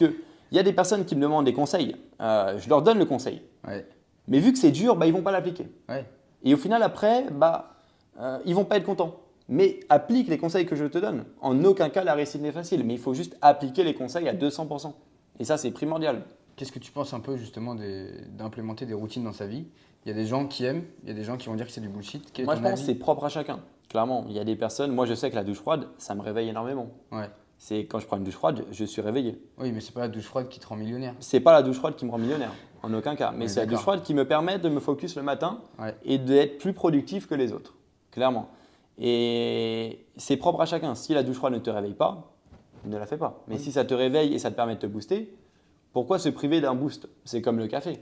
qu'il 0.48 0.58
y 0.58 0.60
a 0.60 0.64
des 0.64 0.74
personnes 0.74 1.06
qui 1.06 1.16
me 1.16 1.22
demandent 1.22 1.46
des 1.46 1.54
conseils, 1.54 1.96
euh, 2.22 2.58
je 2.58 2.70
leur 2.70 2.82
donne 2.82 2.98
le 2.98 3.06
conseil. 3.06 3.42
Ouais. 3.68 3.86
Mais 4.28 4.40
vu 4.40 4.52
que 4.52 4.60
c'est 4.60 4.72
dur, 4.72 4.96
bah, 4.96 5.06
ils 5.06 5.12
ne 5.12 5.18
vont 5.18 5.24
pas 5.24 5.32
l'appliquer. 5.32 5.68
Ouais. 5.90 6.06
Et 6.44 6.54
au 6.54 6.58
final, 6.58 6.84
après, 6.84 7.26
bah, 7.32 7.76
euh, 8.20 8.40
ils 8.46 8.56
vont 8.56 8.66
pas 8.66 8.78
être 8.78 8.86
contents. 8.86 9.22
Mais 9.50 9.80
applique 9.90 10.28
les 10.28 10.38
conseils 10.38 10.66
que 10.66 10.76
je 10.76 10.86
te 10.86 10.98
donne. 10.98 11.24
En 11.42 11.64
aucun 11.64 11.90
cas, 11.90 12.04
la 12.04 12.14
réussite 12.14 12.42
n'est 12.42 12.52
facile, 12.52 12.84
mais 12.84 12.96
il 12.96 13.00
faut 13.00 13.14
juste 13.14 13.38
appliquer 13.42 13.84
les 13.84 13.94
conseils 13.94 14.28
à 14.28 14.34
200%. 14.34 14.94
Et 15.40 15.46
ça, 15.46 15.58
c'est 15.58 15.72
primordial. 15.72 16.24
Qu'est-ce 16.58 16.72
que 16.72 16.80
tu 16.80 16.92
penses 16.92 17.14
un 17.14 17.20
peu 17.20 17.38
justement 17.38 17.76
d'implémenter 17.76 18.86
des 18.86 18.94
routines 18.94 19.24
dans 19.24 19.32
sa 19.32 19.46
vie? 19.46 19.68
Il 20.06 20.10
y 20.10 20.12
a 20.12 20.16
des 20.16 20.26
gens 20.26 20.48
qui 20.48 20.66
aiment, 20.66 20.84
il 21.04 21.10
y 21.10 21.12
a 21.12 21.16
des 21.16 21.24
gens 21.24 21.38
qui 21.38 21.48
vont 21.48 21.56
dire 21.56 21.66
que 21.66 21.72
c'est 21.72 21.82
du 21.82 21.90
bullshit. 21.90 22.30
Quel 22.34 22.46
Moi, 22.46 22.56
je 22.56 22.62
pense 22.62 22.80
que 22.80 22.86
c'est 22.86 22.96
propre 22.96 23.26
à 23.26 23.30
chacun. 23.30 23.60
Clairement, 23.90 24.26
il 24.28 24.36
y 24.36 24.40
a 24.40 24.44
des 24.44 24.56
personnes, 24.56 24.92
moi 24.92 25.06
je 25.06 25.14
sais 25.14 25.30
que 25.30 25.36
la 25.36 25.44
douche 25.44 25.60
froide, 25.60 25.88
ça 25.98 26.14
me 26.14 26.22
réveille 26.22 26.50
énormément. 26.50 26.90
Ouais. 27.12 27.30
C'est 27.60 27.86
quand 27.86 28.00
je 28.00 28.06
prends 28.06 28.18
une 28.18 28.24
douche 28.24 28.36
froide, 28.36 28.66
je 28.72 28.86
suis 28.86 29.02
réveillé. 29.02 29.42
Oui, 29.58 29.72
mais 29.72 29.82
c'est 29.82 29.94
pas 29.94 30.02
la 30.02 30.08
douche 30.10 30.26
froide 30.26 30.48
qui 30.48 30.60
te 30.60 30.68
rend 30.68 30.76
millionnaire. 30.76 31.16
C'est 31.20 31.40
pas 31.40 31.54
la 31.54 31.64
douche 31.64 31.78
froide 31.78 31.96
qui 31.96 32.06
me 32.06 32.12
rend 32.12 32.18
millionnaire, 32.20 32.54
en 32.84 32.94
aucun 32.94 33.16
cas. 33.16 33.32
Mais 33.36 33.46
Oui, 33.46 33.50
c'est 33.50 33.62
la 33.62 33.66
douche 33.66 33.80
froide 33.80 34.04
qui 34.04 34.14
me 34.14 34.26
permet 34.28 34.60
de 34.60 34.70
me 34.70 34.80
focus 34.80 35.16
le 35.16 35.24
matin 35.24 35.60
Ouais. 35.80 35.96
et 36.06 36.18
d'être 36.20 36.60
plus 36.60 36.74
productif 36.74 37.28
que 37.28 37.34
les 37.36 37.52
autres, 37.54 37.74
clairement. 38.12 38.50
Et 39.00 40.06
c'est 40.18 40.38
propre 40.38 40.62
à 40.62 40.66
chacun. 40.66 40.94
Si 40.96 41.14
la 41.14 41.24
douche 41.24 41.38
froide 41.38 41.54
ne 41.54 41.60
te 41.60 41.70
réveille 41.70 41.94
pas, 41.94 42.32
ne 42.86 42.98
la 42.98 43.06
fais 43.06 43.18
pas. 43.18 43.42
Mais 43.48 43.56
Oui. 43.56 43.62
si 43.62 43.72
ça 43.72 43.86
te 43.86 43.94
réveille 43.94 44.34
et 44.34 44.40
ça 44.40 44.52
te 44.52 44.56
permet 44.56 44.76
de 44.76 44.80
te 44.80 44.88
booster, 44.88 45.34
pourquoi 45.94 46.20
se 46.20 46.30
priver 46.30 46.62
d'un 46.62 46.76
boost? 46.76 47.08
C'est 47.26 47.42
comme 47.42 47.58
le 47.58 47.68
café. 47.68 48.00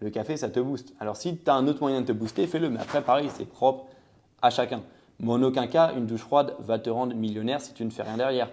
Le 0.00 0.10
café, 0.10 0.36
ça 0.36 0.48
te 0.48 0.60
booste. 0.60 0.92
Alors 1.00 1.16
si 1.16 1.36
tu 1.38 1.50
as 1.50 1.54
un 1.54 1.66
autre 1.66 1.80
moyen 1.80 2.02
de 2.02 2.06
te 2.06 2.12
booster, 2.12 2.46
fais-le. 2.46 2.68
Mais 2.70 2.80
après, 2.80 3.02
pareil, 3.02 3.28
c'est 3.34 3.48
propre 3.48 3.86
à 4.42 4.50
chacun. 4.50 4.82
Mais 5.20 5.32
en 5.32 5.42
aucun 5.42 5.66
cas, 5.66 5.92
une 5.96 6.06
douche 6.06 6.20
froide 6.20 6.54
va 6.60 6.78
te 6.78 6.88
rendre 6.90 7.14
millionnaire 7.14 7.60
si 7.60 7.72
tu 7.72 7.84
ne 7.84 7.90
fais 7.90 8.02
rien 8.02 8.16
derrière. 8.16 8.50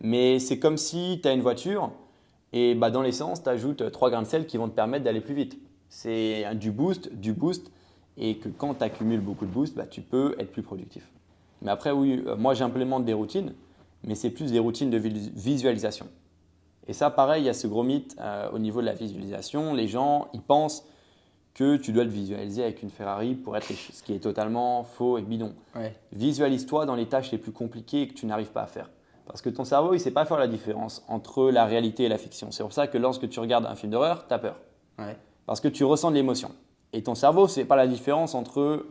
Mais 0.00 0.38
c'est 0.38 0.58
comme 0.58 0.76
si 0.76 1.20
tu 1.22 1.28
as 1.28 1.32
une 1.32 1.40
voiture 1.40 1.90
et 2.52 2.74
bah, 2.74 2.90
dans 2.90 3.02
l'essence, 3.02 3.42
tu 3.42 3.48
ajoutes 3.48 3.90
3 3.90 4.10
grains 4.10 4.22
de 4.22 4.26
sel 4.26 4.46
qui 4.46 4.56
vont 4.58 4.68
te 4.68 4.74
permettre 4.74 5.04
d'aller 5.04 5.20
plus 5.20 5.34
vite. 5.34 5.58
C'est 5.88 6.44
du 6.54 6.70
boost, 6.70 7.12
du 7.12 7.32
boost, 7.32 7.70
et 8.16 8.36
que 8.36 8.48
quand 8.48 8.74
tu 8.74 8.84
accumules 8.84 9.20
beaucoup 9.20 9.44
de 9.46 9.50
boost, 9.50 9.74
bah, 9.76 9.86
tu 9.86 10.00
peux 10.02 10.36
être 10.38 10.52
plus 10.52 10.62
productif. 10.62 11.08
Mais 11.62 11.70
après, 11.70 11.90
oui, 11.90 12.22
euh, 12.26 12.36
moi 12.36 12.54
j'implémente 12.54 13.04
des 13.04 13.12
routines, 13.12 13.54
mais 14.04 14.14
c'est 14.14 14.30
plus 14.30 14.52
des 14.52 14.58
routines 14.58 14.90
de 14.90 14.98
vis- 14.98 15.30
visualisation. 15.34 16.06
Et 16.86 16.92
ça, 16.92 17.10
pareil, 17.10 17.42
il 17.42 17.46
y 17.46 17.48
a 17.48 17.54
ce 17.54 17.66
gros 17.66 17.82
mythe 17.82 18.14
euh, 18.20 18.50
au 18.52 18.58
niveau 18.58 18.80
de 18.82 18.86
la 18.86 18.92
visualisation. 18.92 19.72
Les 19.72 19.88
gens, 19.88 20.28
ils 20.34 20.42
pensent 20.42 20.84
que 21.54 21.76
tu 21.76 21.92
dois 21.92 22.04
te 22.04 22.10
visualiser 22.10 22.62
avec 22.62 22.82
une 22.82 22.90
Ferrari 22.90 23.34
pour 23.34 23.56
être 23.56 23.64
riche, 23.68 23.90
ce 23.92 24.02
qui 24.02 24.12
est 24.12 24.18
totalement 24.20 24.84
faux 24.84 25.16
et 25.18 25.22
bidon. 25.22 25.54
Ouais. 25.74 25.94
Visualise-toi 26.12 26.84
dans 26.84 26.94
les 26.96 27.06
tâches 27.06 27.30
les 27.32 27.38
plus 27.38 27.52
compliquées 27.52 28.06
que 28.08 28.14
tu 28.14 28.26
n'arrives 28.26 28.50
pas 28.50 28.62
à 28.62 28.66
faire. 28.66 28.90
Parce 29.26 29.40
que 29.40 29.48
ton 29.48 29.64
cerveau, 29.64 29.92
il 29.92 29.96
ne 29.96 30.02
sait 30.02 30.10
pas 30.10 30.24
faire 30.24 30.38
la 30.38 30.48
différence 30.48 31.04
entre 31.08 31.50
la 31.50 31.64
réalité 31.64 32.04
et 32.04 32.08
la 32.08 32.18
fiction. 32.18 32.50
C'est 32.50 32.62
pour 32.62 32.72
ça 32.72 32.86
que 32.86 32.98
lorsque 32.98 33.28
tu 33.28 33.40
regardes 33.40 33.66
un 33.66 33.74
film 33.74 33.92
d'horreur, 33.92 34.26
tu 34.28 34.34
as 34.34 34.38
peur. 34.38 34.56
Ouais. 34.98 35.16
Parce 35.46 35.60
que 35.60 35.68
tu 35.68 35.84
ressens 35.84 36.10
de 36.10 36.16
l'émotion. 36.16 36.50
Et 36.92 37.02
ton 37.02 37.14
cerveau 37.14 37.42
ne 37.42 37.48
sait 37.48 37.64
pas 37.64 37.76
la 37.76 37.86
différence 37.86 38.34
entre 38.34 38.86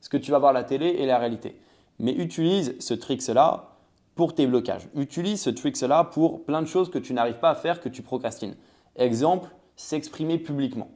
ce 0.00 0.08
que 0.08 0.16
tu 0.16 0.30
vas 0.30 0.38
voir 0.38 0.50
à 0.50 0.54
la 0.54 0.64
télé 0.64 0.86
et 0.86 1.06
la 1.06 1.18
réalité. 1.18 1.60
Mais 1.98 2.12
utilise 2.12 2.76
ce 2.80 2.94
trick-là 2.94 3.76
pour 4.14 4.34
tes 4.34 4.46
blocages. 4.46 4.88
Utilise 4.94 5.40
ce 5.42 5.50
trick-là 5.50 6.04
pour 6.04 6.44
plein 6.44 6.62
de 6.62 6.66
choses 6.66 6.90
que 6.90 6.98
tu 6.98 7.14
n'arrives 7.14 7.38
pas 7.38 7.50
à 7.50 7.54
faire, 7.54 7.80
que 7.80 7.88
tu 7.88 8.02
procrastines. 8.02 8.56
Exemple, 8.96 9.50
s'exprimer 9.76 10.38
publiquement. 10.38 10.88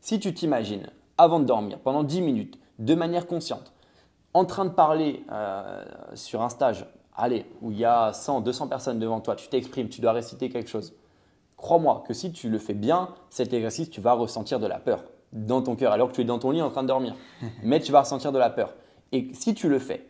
Si 0.00 0.20
tu 0.20 0.34
t'imagines, 0.34 0.90
avant 1.16 1.40
de 1.40 1.44
dormir, 1.44 1.78
pendant 1.78 2.02
10 2.02 2.20
minutes, 2.20 2.58
de 2.78 2.94
manière 2.94 3.26
consciente, 3.26 3.72
en 4.34 4.44
train 4.44 4.66
de 4.66 4.70
parler 4.70 5.24
euh, 5.32 5.82
sur 6.14 6.42
un 6.42 6.50
stage, 6.50 6.86
allez, 7.16 7.46
où 7.62 7.70
il 7.70 7.78
y 7.78 7.84
a 7.84 8.12
100, 8.12 8.42
200 8.42 8.68
personnes 8.68 8.98
devant 8.98 9.20
toi, 9.20 9.34
tu 9.36 9.48
t'exprimes, 9.48 9.88
tu 9.88 10.00
dois 10.00 10.12
réciter 10.12 10.48
quelque 10.48 10.70
chose. 10.70 10.94
Crois-moi 11.56 12.04
que 12.06 12.14
si 12.14 12.32
tu 12.32 12.48
le 12.50 12.58
fais 12.58 12.74
bien, 12.74 13.08
cet 13.30 13.52
exercice, 13.52 13.90
tu 13.90 14.00
vas 14.00 14.12
ressentir 14.12 14.60
de 14.60 14.66
la 14.66 14.78
peur 14.78 15.04
dans 15.32 15.62
ton 15.62 15.74
cœur 15.74 15.92
alors 15.92 16.08
que 16.08 16.14
tu 16.14 16.20
es 16.20 16.24
dans 16.24 16.38
ton 16.38 16.50
lit 16.50 16.62
en 16.62 16.70
train 16.70 16.82
de 16.82 16.88
dormir. 16.88 17.14
Mais 17.62 17.80
tu 17.80 17.92
vas 17.92 18.00
ressentir 18.00 18.32
de 18.32 18.38
la 18.38 18.50
peur. 18.50 18.74
Et 19.12 19.30
si 19.32 19.54
tu 19.54 19.68
le 19.68 19.78
fais 19.78 20.06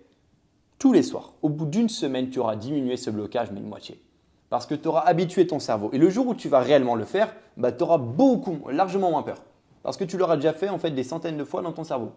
tous 0.78 0.92
les 0.92 1.02
soirs, 1.02 1.34
au 1.42 1.48
bout 1.48 1.66
d'une 1.66 1.88
semaine, 1.88 2.28
tu 2.30 2.38
auras 2.38 2.56
diminué 2.56 2.96
ce 2.96 3.10
blocage, 3.10 3.50
mais 3.50 3.60
de 3.60 3.66
moitié. 3.66 4.02
Parce 4.50 4.66
que 4.66 4.74
tu 4.74 4.88
auras 4.88 5.00
habitué 5.00 5.46
ton 5.46 5.58
cerveau. 5.58 5.90
Et 5.92 5.98
le 5.98 6.10
jour 6.10 6.26
où 6.26 6.34
tu 6.34 6.48
vas 6.48 6.60
réellement 6.60 6.94
le 6.94 7.04
faire, 7.04 7.34
bah, 7.56 7.72
tu 7.72 7.82
auras 7.82 7.98
beaucoup, 7.98 8.58
largement 8.70 9.10
moins 9.10 9.22
peur. 9.22 9.42
Parce 9.82 9.96
que 9.96 10.04
tu 10.04 10.18
l'auras 10.18 10.36
déjà 10.36 10.52
fait 10.52 10.68
en 10.68 10.78
fait 10.78 10.90
des 10.90 11.02
centaines 11.02 11.36
de 11.36 11.44
fois 11.44 11.62
dans 11.62 11.72
ton 11.72 11.84
cerveau. 11.84 12.12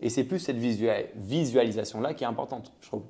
Et 0.00 0.10
c'est 0.10 0.24
plus 0.24 0.38
cette 0.38 0.58
visua- 0.58 1.06
visualisation-là 1.16 2.14
qui 2.14 2.24
est 2.24 2.26
importante, 2.26 2.72
je 2.80 2.88
trouve. 2.88 3.02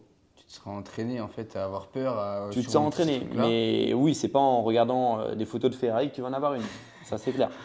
Tu 0.49 0.55
te 0.55 0.61
seras 0.61 0.71
entraîné 0.71 1.21
en 1.21 1.29
fait 1.29 1.55
à 1.57 1.65
avoir 1.67 1.89
peur. 1.89 2.19
À, 2.19 2.49
Tu 2.51 2.61
te 2.65 2.71
sens 2.71 2.77
entraîné. 2.77 3.21
Mais 3.35 3.93
oui, 3.93 4.15
c'est 4.15 4.29
pas 4.29 4.39
en 4.39 4.63
regardant 4.63 5.21
euh, 5.21 5.35
des 5.35 5.45
photos 5.45 5.71
de 5.71 5.77
Ferrari 5.77 6.09
que 6.11 6.15
tu 6.15 6.23
vas 6.23 6.29
en 6.29 6.33
avoir 6.33 6.55
une. 6.55 6.63
Ça, 7.05 7.19
c'est 7.19 7.33
clair. 7.33 7.51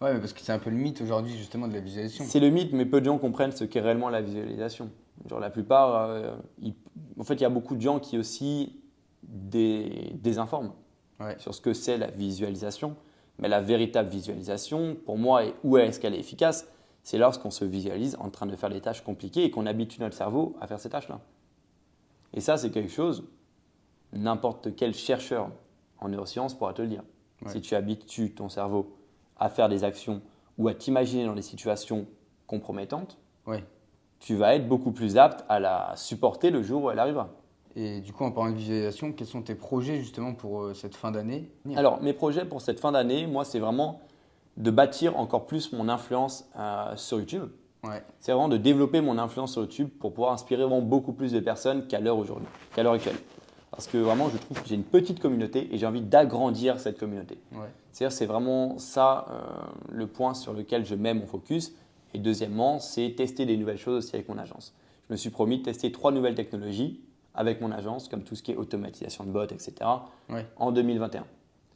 Ouais, 0.00 0.14
mais 0.14 0.20
parce 0.20 0.32
que 0.32 0.38
c'est 0.42 0.52
un 0.52 0.60
peu 0.60 0.70
le 0.70 0.76
mythe 0.76 1.00
aujourd'hui 1.00 1.36
justement 1.36 1.66
de 1.66 1.72
la 1.74 1.80
visualisation. 1.80 2.24
C'est 2.24 2.38
le 2.38 2.50
mythe, 2.50 2.72
mais 2.72 2.86
peu 2.86 3.00
de 3.00 3.06
gens 3.06 3.18
comprennent 3.18 3.50
ce 3.50 3.64
qu'est 3.64 3.80
réellement 3.80 4.10
la 4.10 4.20
visualisation. 4.22 4.90
Genre, 5.28 5.40
la 5.40 5.50
plupart, 5.50 5.96
euh, 6.10 6.36
ils- 6.62 6.74
en 7.18 7.24
fait, 7.24 7.34
il 7.34 7.40
y 7.40 7.44
a 7.44 7.48
beaucoup 7.48 7.74
de 7.74 7.80
gens 7.80 7.98
qui 7.98 8.16
aussi 8.16 8.78
dé- 9.24 10.12
désinforment 10.22 10.70
Ouais. 11.18 11.34
sur 11.40 11.52
ce 11.52 11.60
que 11.60 11.72
c'est 11.72 11.98
la 11.98 12.06
visualisation. 12.12 12.94
Mais 13.40 13.48
la 13.48 13.60
véritable 13.60 14.08
visualisation, 14.08 14.96
pour 15.04 15.18
moi, 15.18 15.44
et 15.46 15.54
où 15.64 15.76
est-ce 15.78 15.98
qu'elle 15.98 16.14
est 16.14 16.20
efficace 16.20 16.68
C'est 17.02 17.18
lorsqu'on 17.18 17.50
se 17.50 17.64
visualise 17.64 18.16
en 18.20 18.30
train 18.30 18.46
de 18.46 18.54
faire 18.54 18.70
des 18.70 18.80
tâches 18.80 19.02
compliquées 19.02 19.42
et 19.42 19.50
qu'on 19.50 19.66
habitue 19.66 20.00
notre 20.00 20.14
cerveau 20.16 20.54
à 20.60 20.68
faire 20.68 20.78
ces 20.78 20.90
tâches-là. 20.90 21.18
Et 22.34 22.40
ça, 22.40 22.56
c'est 22.56 22.70
quelque 22.70 22.90
chose, 22.92 23.24
n'importe 24.12 24.74
quel 24.76 24.94
chercheur 24.94 25.50
en 26.00 26.08
neurosciences 26.08 26.54
pourra 26.54 26.72
te 26.72 26.82
le 26.82 26.88
dire. 26.88 27.02
Ouais. 27.42 27.52
Si 27.52 27.60
tu 27.60 27.74
habitues 27.74 28.32
ton 28.34 28.48
cerveau 28.48 28.96
à 29.38 29.48
faire 29.48 29.68
des 29.68 29.84
actions 29.84 30.20
ou 30.58 30.68
à 30.68 30.74
t'imaginer 30.74 31.24
dans 31.26 31.34
des 31.34 31.42
situations 31.42 32.06
compromettantes, 32.46 33.18
Ouais. 33.46 33.64
tu 34.18 34.34
vas 34.34 34.54
être 34.54 34.68
beaucoup 34.68 34.92
plus 34.92 35.16
apte 35.16 35.44
à 35.48 35.60
la 35.60 35.92
supporter 35.96 36.50
le 36.50 36.62
jour 36.62 36.84
où 36.84 36.90
elle 36.90 36.98
arrivera. 36.98 37.30
Et 37.76 38.00
du 38.00 38.12
coup, 38.12 38.24
en 38.24 38.32
parlant 38.32 38.50
de 38.50 38.56
visualisation, 38.56 39.12
quels 39.12 39.26
sont 39.26 39.42
tes 39.42 39.54
projets 39.54 39.98
justement 39.98 40.34
pour 40.34 40.62
euh, 40.62 40.74
cette 40.74 40.96
fin 40.96 41.12
d'année 41.12 41.48
Alors, 41.76 42.02
mes 42.02 42.12
projets 42.12 42.44
pour 42.44 42.60
cette 42.60 42.80
fin 42.80 42.90
d'année, 42.92 43.26
moi, 43.26 43.44
c'est 43.44 43.60
vraiment 43.60 44.00
de 44.56 44.70
bâtir 44.72 45.16
encore 45.18 45.46
plus 45.46 45.72
mon 45.72 45.88
influence 45.88 46.48
euh, 46.58 46.96
sur 46.96 47.20
YouTube. 47.20 47.48
Ouais. 47.84 48.02
C'est 48.20 48.32
vraiment 48.32 48.48
de 48.48 48.56
développer 48.56 49.00
mon 49.00 49.18
influence 49.18 49.52
sur 49.52 49.62
YouTube 49.62 49.88
pour 50.00 50.12
pouvoir 50.12 50.32
inspirer 50.32 50.62
vraiment 50.62 50.82
beaucoup 50.82 51.12
plus 51.12 51.32
de 51.32 51.40
personnes 51.40 51.86
qu'à 51.86 52.00
l'heure 52.00 52.18
aujourd'hui, 52.18 52.46
qu'à 52.74 52.82
l'heure 52.82 52.94
actuelle. 52.94 53.16
Parce 53.70 53.86
que 53.86 53.98
vraiment, 53.98 54.28
je 54.30 54.38
trouve 54.38 54.60
que 54.62 54.68
j'ai 54.68 54.74
une 54.74 54.82
petite 54.84 55.20
communauté 55.20 55.68
et 55.72 55.78
j'ai 55.78 55.86
envie 55.86 56.00
d'agrandir 56.00 56.80
cette 56.80 56.98
communauté. 56.98 57.38
Ouais. 57.52 57.66
C'est-à-dire, 57.92 58.16
c'est 58.16 58.26
vraiment 58.26 58.78
ça 58.78 59.26
euh, 59.30 59.40
le 59.92 60.06
point 60.06 60.34
sur 60.34 60.52
lequel 60.52 60.84
je 60.84 60.94
mets 60.96 61.14
mon 61.14 61.26
focus. 61.26 61.72
Et 62.14 62.18
deuxièmement, 62.18 62.80
c'est 62.80 63.14
tester 63.16 63.46
des 63.46 63.56
nouvelles 63.56 63.78
choses 63.78 64.04
aussi 64.04 64.16
avec 64.16 64.28
mon 64.28 64.38
agence. 64.38 64.74
Je 65.08 65.12
me 65.12 65.16
suis 65.16 65.30
promis 65.30 65.58
de 65.58 65.62
tester 65.64 65.92
trois 65.92 66.10
nouvelles 66.10 66.34
technologies 66.34 67.00
avec 67.34 67.60
mon 67.60 67.70
agence, 67.70 68.08
comme 68.08 68.24
tout 68.24 68.34
ce 68.34 68.42
qui 68.42 68.50
est 68.52 68.56
automatisation 68.56 69.22
de 69.24 69.30
bots, 69.30 69.44
etc., 69.44 69.72
Ouais. 70.28 70.46
en 70.56 70.72
2021. 70.72 71.24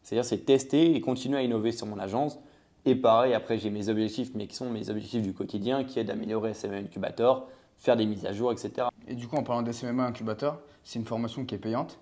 C'est-à-dire, 0.03 0.25
c'est 0.25 0.39
tester 0.39 0.97
et 0.97 1.01
continuer 1.01 1.39
à 1.39 1.43
innover 1.43 1.71
sur 1.71 1.87
mon 1.87 1.99
agence. 2.01 2.39
Et 2.85 2.97
pareil, 2.97 3.33
après, 3.35 3.59
j'ai 3.59 3.71
mes 3.71 3.89
objectifs, 3.89 4.31
mais 4.35 4.47
qui 4.47 4.57
sont 4.57 4.71
mes 4.71 4.91
objectifs 4.91 5.23
du 5.23 5.33
quotidien, 5.33 5.85
qui 5.85 5.99
est 6.01 6.05
d'améliorer 6.05 6.51
SM 6.51 6.73
Incubator, 6.73 7.49
faire 7.77 7.97
des 7.97 8.07
mises 8.07 8.27
à 8.27 8.33
jour, 8.33 8.53
etc. 8.53 8.89
Et 9.07 9.15
du 9.15 9.29
coup, 9.29 9.37
en 9.37 9.43
parlant 9.43 9.63
d'SMMA 9.63 10.05
incubateur, 10.05 10.61
c'est 10.85 10.99
une 10.99 11.05
formation 11.05 11.45
qui 11.45 11.55
est 11.55 11.59
payante. 11.59 11.99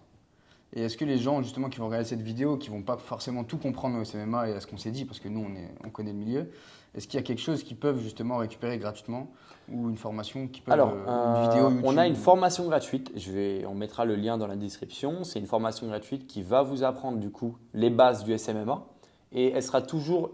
Et 0.72 0.82
est-ce 0.82 0.96
que 0.96 1.04
les 1.04 1.18
gens 1.18 1.42
justement 1.42 1.68
qui 1.68 1.78
vont 1.78 1.86
regarder 1.86 2.06
cette 2.06 2.22
vidéo, 2.22 2.56
qui 2.56 2.70
vont 2.70 2.82
pas 2.82 2.96
forcément 2.96 3.42
tout 3.42 3.58
comprendre 3.58 3.98
au 3.98 4.04
SMMA 4.04 4.50
et 4.50 4.52
à 4.54 4.60
ce 4.60 4.66
qu'on 4.66 4.76
s'est 4.76 4.92
dit, 4.92 5.04
parce 5.04 5.18
que 5.18 5.28
nous 5.28 5.40
on, 5.40 5.56
est, 5.56 5.68
on 5.84 5.90
connaît 5.90 6.12
le 6.12 6.18
milieu, 6.18 6.50
est-ce 6.94 7.08
qu'il 7.08 7.18
y 7.18 7.22
a 7.22 7.26
quelque 7.26 7.40
chose 7.40 7.64
qu'ils 7.64 7.76
peuvent 7.76 8.00
justement 8.00 8.36
récupérer 8.36 8.78
gratuitement 8.78 9.28
ou 9.70 9.90
une 9.90 9.96
formation 9.96 10.48
qui 10.48 10.60
peut 10.60 10.70
Alors, 10.72 10.92
une 10.92 11.48
vidéo 11.48 11.66
euh, 11.66 11.80
on 11.84 11.96
a 11.96 12.06
une 12.06 12.16
formation 12.16 12.66
gratuite. 12.66 13.10
Je 13.16 13.32
vais, 13.32 13.66
on 13.66 13.74
mettra 13.74 14.04
le 14.04 14.16
lien 14.16 14.38
dans 14.38 14.46
la 14.46 14.56
description. 14.56 15.24
C'est 15.24 15.38
une 15.38 15.46
formation 15.46 15.86
gratuite 15.86 16.26
qui 16.26 16.42
va 16.42 16.62
vous 16.62 16.84
apprendre 16.84 17.18
du 17.18 17.30
coup 17.30 17.56
les 17.74 17.90
bases 17.90 18.24
du 18.24 18.36
SMMA 18.36 18.84
et 19.32 19.52
elle 19.52 19.62
sera 19.62 19.82
toujours 19.82 20.30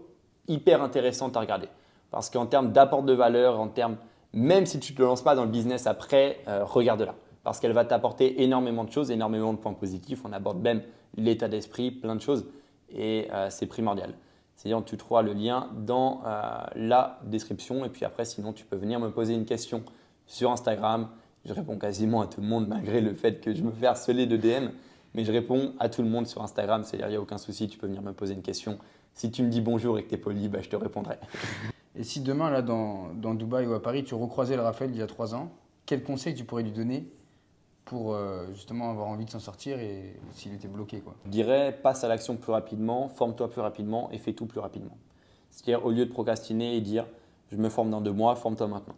hyper 0.47 0.81
intéressante 0.81 1.35
à 1.37 1.39
regarder 1.39 1.67
parce 2.11 2.29
qu'en 2.29 2.45
termes 2.45 2.71
d'apport 2.71 3.03
de 3.03 3.13
valeur, 3.13 3.59
en 3.59 3.67
termes 3.67 3.97
même 4.33 4.65
si 4.65 4.79
tu 4.79 4.93
ne 4.93 4.97
te 4.97 5.03
lances 5.03 5.21
pas 5.21 5.35
dans 5.35 5.45
le 5.45 5.49
business 5.49 5.87
après, 5.87 6.39
euh, 6.47 6.63
regarde-la 6.63 7.15
parce 7.43 7.61
qu'elle 7.61 7.71
va 7.71 7.85
t'apporter 7.85 8.43
énormément 8.43 8.83
de 8.83 8.91
choses, 8.91 9.09
énormément 9.09 9.53
de 9.53 9.57
points 9.57 9.73
positifs. 9.73 10.19
On 10.25 10.33
aborde 10.33 10.59
même 10.59 10.81
l'état 11.15 11.47
d'esprit, 11.47 11.91
plein 11.91 12.13
de 12.13 12.21
choses, 12.21 12.45
et 12.93 13.29
euh, 13.31 13.47
c'est 13.49 13.67
primordial. 13.67 14.15
C'est-à-dire 14.55 14.83
tu 14.83 14.97
trouveras 14.97 15.21
le 15.21 15.31
lien 15.31 15.69
dans 15.77 16.21
euh, 16.25 16.57
la 16.75 17.19
description, 17.23 17.85
et 17.85 17.89
puis 17.89 18.03
après, 18.03 18.25
sinon, 18.25 18.51
tu 18.51 18.65
peux 18.65 18.75
venir 18.75 18.99
me 18.99 19.11
poser 19.11 19.33
une 19.33 19.45
question 19.45 19.83
sur 20.25 20.51
Instagram. 20.51 21.07
Je 21.45 21.53
réponds 21.53 21.77
quasiment 21.77 22.19
à 22.19 22.27
tout 22.27 22.41
le 22.41 22.47
monde, 22.47 22.67
malgré 22.69 22.99
le 22.99 23.13
fait 23.13 23.39
que 23.39 23.55
je 23.55 23.63
me 23.63 23.71
fais 23.71 23.85
harceler 23.85 24.25
de 24.25 24.35
DM, 24.35 24.67
mais 25.13 25.23
je 25.23 25.31
réponds 25.31 25.73
à 25.79 25.87
tout 25.87 26.01
le 26.01 26.09
monde 26.09 26.27
sur 26.27 26.43
Instagram, 26.43 26.83
c'est-à-dire 26.83 27.07
il 27.07 27.11
n'y 27.11 27.15
a 27.17 27.21
aucun 27.21 27.37
souci, 27.37 27.69
tu 27.69 27.77
peux 27.77 27.87
venir 27.87 28.01
me 28.01 28.11
poser 28.11 28.33
une 28.33 28.41
question. 28.41 28.77
Si 29.17 29.31
tu 29.31 29.41
me 29.41 29.49
dis 29.49 29.61
bonjour 29.61 29.97
et 29.97 30.03
que 30.03 30.09
tu 30.09 30.15
es 30.15 30.19
poli, 30.19 30.47
bah, 30.47 30.59
je 30.61 30.69
te 30.69 30.75
répondrai. 30.75 31.17
Et 31.95 32.03
si 32.03 32.21
demain, 32.21 32.51
là, 32.51 32.61
dans, 32.61 33.11
dans 33.15 33.33
Dubaï 33.33 33.65
ou 33.65 33.73
à 33.73 33.81
Paris, 33.81 34.03
tu 34.03 34.13
recroisais 34.13 34.55
le 34.55 34.61
Raphaël 34.61 34.91
il 34.93 34.97
y 34.97 35.01
a 35.01 35.07
trois 35.07 35.33
ans, 35.33 35.49
quel 35.87 36.03
conseil 36.03 36.35
tu 36.35 36.43
pourrais 36.43 36.61
lui 36.61 36.71
donner 36.71 37.11
pour 37.83 38.13
euh, 38.13 38.45
justement 38.53 38.91
avoir 38.91 39.07
envie 39.07 39.25
de 39.25 39.31
s'en 39.31 39.39
sortir 39.39 39.79
et 39.79 40.13
s'il 40.33 40.53
était 40.53 40.67
bloqué. 40.67 40.99
Quoi? 40.99 41.15
Je 41.25 41.31
dirais 41.31 41.79
passe 41.81 42.03
à 42.03 42.07
l'action 42.07 42.35
plus 42.35 42.51
rapidement, 42.51 43.09
forme-toi 43.09 43.49
plus 43.49 43.61
rapidement 43.61 44.11
et 44.11 44.19
fais 44.19 44.33
tout 44.33 44.45
plus 44.45 44.59
rapidement. 44.59 44.97
C'est-à-dire 45.49 45.83
au 45.83 45.89
lieu 45.89 46.05
de 46.05 46.11
procrastiner 46.11 46.75
et 46.75 46.81
dire 46.81 47.07
je 47.51 47.57
me 47.57 47.69
forme 47.69 47.89
dans 47.89 48.01
deux 48.01 48.11
mois, 48.11 48.35
forme-toi 48.35 48.67
maintenant. 48.67 48.95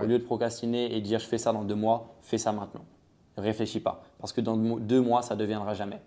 Au 0.00 0.04
lieu 0.04 0.18
de 0.18 0.24
procrastiner 0.24 0.96
et 0.96 1.00
dire 1.00 1.20
je 1.20 1.26
fais 1.26 1.38
ça 1.38 1.52
dans 1.52 1.62
deux 1.62 1.76
mois, 1.76 2.16
fais 2.22 2.38
ça 2.38 2.50
maintenant. 2.50 2.84
Réfléchis 3.36 3.80
pas 3.80 4.02
parce 4.18 4.32
que 4.32 4.40
dans 4.40 4.56
deux 4.56 5.00
mois 5.00 5.22
ça 5.22 5.36
ne 5.36 5.40
deviendra 5.40 5.74
jamais. 5.74 6.00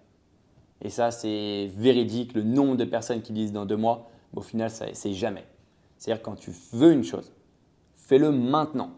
Et 0.84 0.90
ça 0.90 1.12
c'est 1.12 1.72
véridique, 1.76 2.34
le 2.34 2.44
nombre 2.44 2.76
de 2.76 2.86
personnes 2.86 3.22
qui 3.22 3.34
disent 3.34 3.52
dans 3.52 3.66
deux 3.66 3.78
mois, 3.78 4.10
au 4.36 4.42
final 4.42 4.70
c'est 4.70 5.14
jamais. 5.14 5.46
C'est-à-dire 5.98 6.22
quand 6.22 6.36
tu 6.36 6.52
veux 6.74 6.92
une 6.92 7.04
chose, 7.04 7.32
fais-le 7.96 8.32
maintenant 8.32 8.92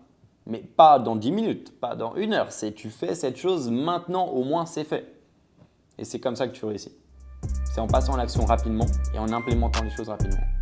mais 0.46 0.60
pas 0.60 1.00
dans 1.00 1.16
10 1.16 1.32
minutes, 1.32 1.80
pas 1.80 1.96
dans 1.96 2.16
une 2.16 2.34
heure. 2.34 2.52
C'est 2.52 2.74
tu 2.74 2.90
fais 2.90 3.16
cette 3.16 3.38
chose 3.38 3.70
maintenant, 3.70 4.28
au 4.28 4.44
moins 4.44 4.66
c'est 4.66 4.84
fait. 4.84 5.14
Et 5.98 6.06
c'est 6.06 6.20
comme 6.20 6.36
ça 6.36 6.48
que 6.48 6.54
tu 6.54 6.66
réussis. 6.66 6.92
C'est 7.74 7.82
en 7.82 7.88
passant 7.88 8.14
à 8.14 8.18
l'action 8.18 8.46
rapidement 8.46 8.86
et 9.14 9.20
en 9.20 9.32
implémentant 9.32 9.84
les 9.84 9.90
choses 9.90 10.10
rapidement. 10.10 10.55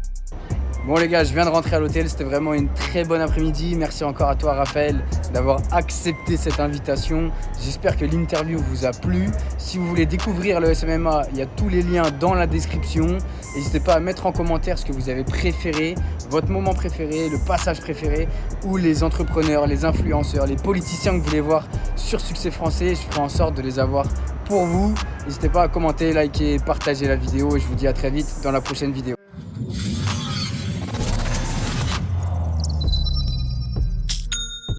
Bon 0.86 0.96
les 0.98 1.08
gars, 1.08 1.24
je 1.24 1.34
viens 1.34 1.46
de 1.46 1.50
rentrer 1.50 1.78
à 1.78 1.80
l'hôtel, 1.80 2.10
c'était 2.10 2.26
vraiment 2.26 2.54
une 2.54 2.67
très 2.67 3.06
bonne 3.06 3.22
après-midi. 3.22 3.74
Merci 3.78 4.04
encore 4.04 4.28
à 4.28 4.36
toi 4.36 4.54
Raphaël 4.54 5.02
d'avoir 5.34 5.62
accepté 5.72 6.36
cette 6.36 6.60
invitation. 6.60 7.32
J'espère 7.63 7.96
que 7.96 8.04
l'interview 8.04 8.60
vous 8.60 8.86
a 8.86 8.91
plu. 8.91 9.30
Si 9.58 9.78
vous 9.78 9.88
voulez 9.88 10.06
découvrir 10.06 10.60
le 10.60 10.74
SMMA, 10.74 11.22
il 11.32 11.38
y 11.38 11.41
a 11.41 11.46
tous 11.46 11.69
les 11.69 11.84
liens 11.84 12.12
dans 12.19 12.34
la 12.34 12.48
description. 12.48 13.17
N'hésitez 13.56 13.80
pas 13.80 13.93
à 13.93 14.02
mettre 14.02 14.26
en 14.26 14.34
commentaire 14.34 14.78
ce 14.78 14.84
que 14.84 14.91
vous 14.91 15.08
avez 15.08 15.24
préféré, 15.24 15.96
votre 16.30 16.50
moment 16.50 16.74
préféré, 16.74 17.30
le 17.30 17.38
passage 17.48 17.80
préféré, 17.80 18.28
ou 18.65 18.76
les 18.76 19.06
entrepreneurs, 19.06 19.67
les 19.67 19.86
influenceurs, 19.86 20.48
les 20.48 20.58
politiciens 20.58 21.13
que 21.13 21.19
vous 21.19 21.30
voulez 21.30 21.39
voir 21.39 21.65
sur 21.96 22.19
Succès 22.19 22.52
Français. 22.52 22.89
Je 22.89 23.10
ferai 23.10 23.22
en 23.22 23.30
sorte 23.30 23.56
de 23.56 23.62
les 23.62 23.80
avoir 23.80 24.06
pour 24.43 24.65
vous. 24.65 24.93
N'hésitez 25.26 25.48
pas 25.48 25.63
à 25.63 25.67
commenter, 25.69 26.12
liker, 26.12 26.58
partager 26.60 27.08
la 27.08 27.15
vidéo 27.15 27.56
et 27.56 27.62
je 27.62 27.67
vous 27.67 27.76
dis 27.76 27.88
à 27.88 27.93
très 27.93 28.10
vite 28.10 28.28
dans 28.43 28.52
la 28.52 28.60
prochaine 28.60 28.91
vidéo. 28.91 29.15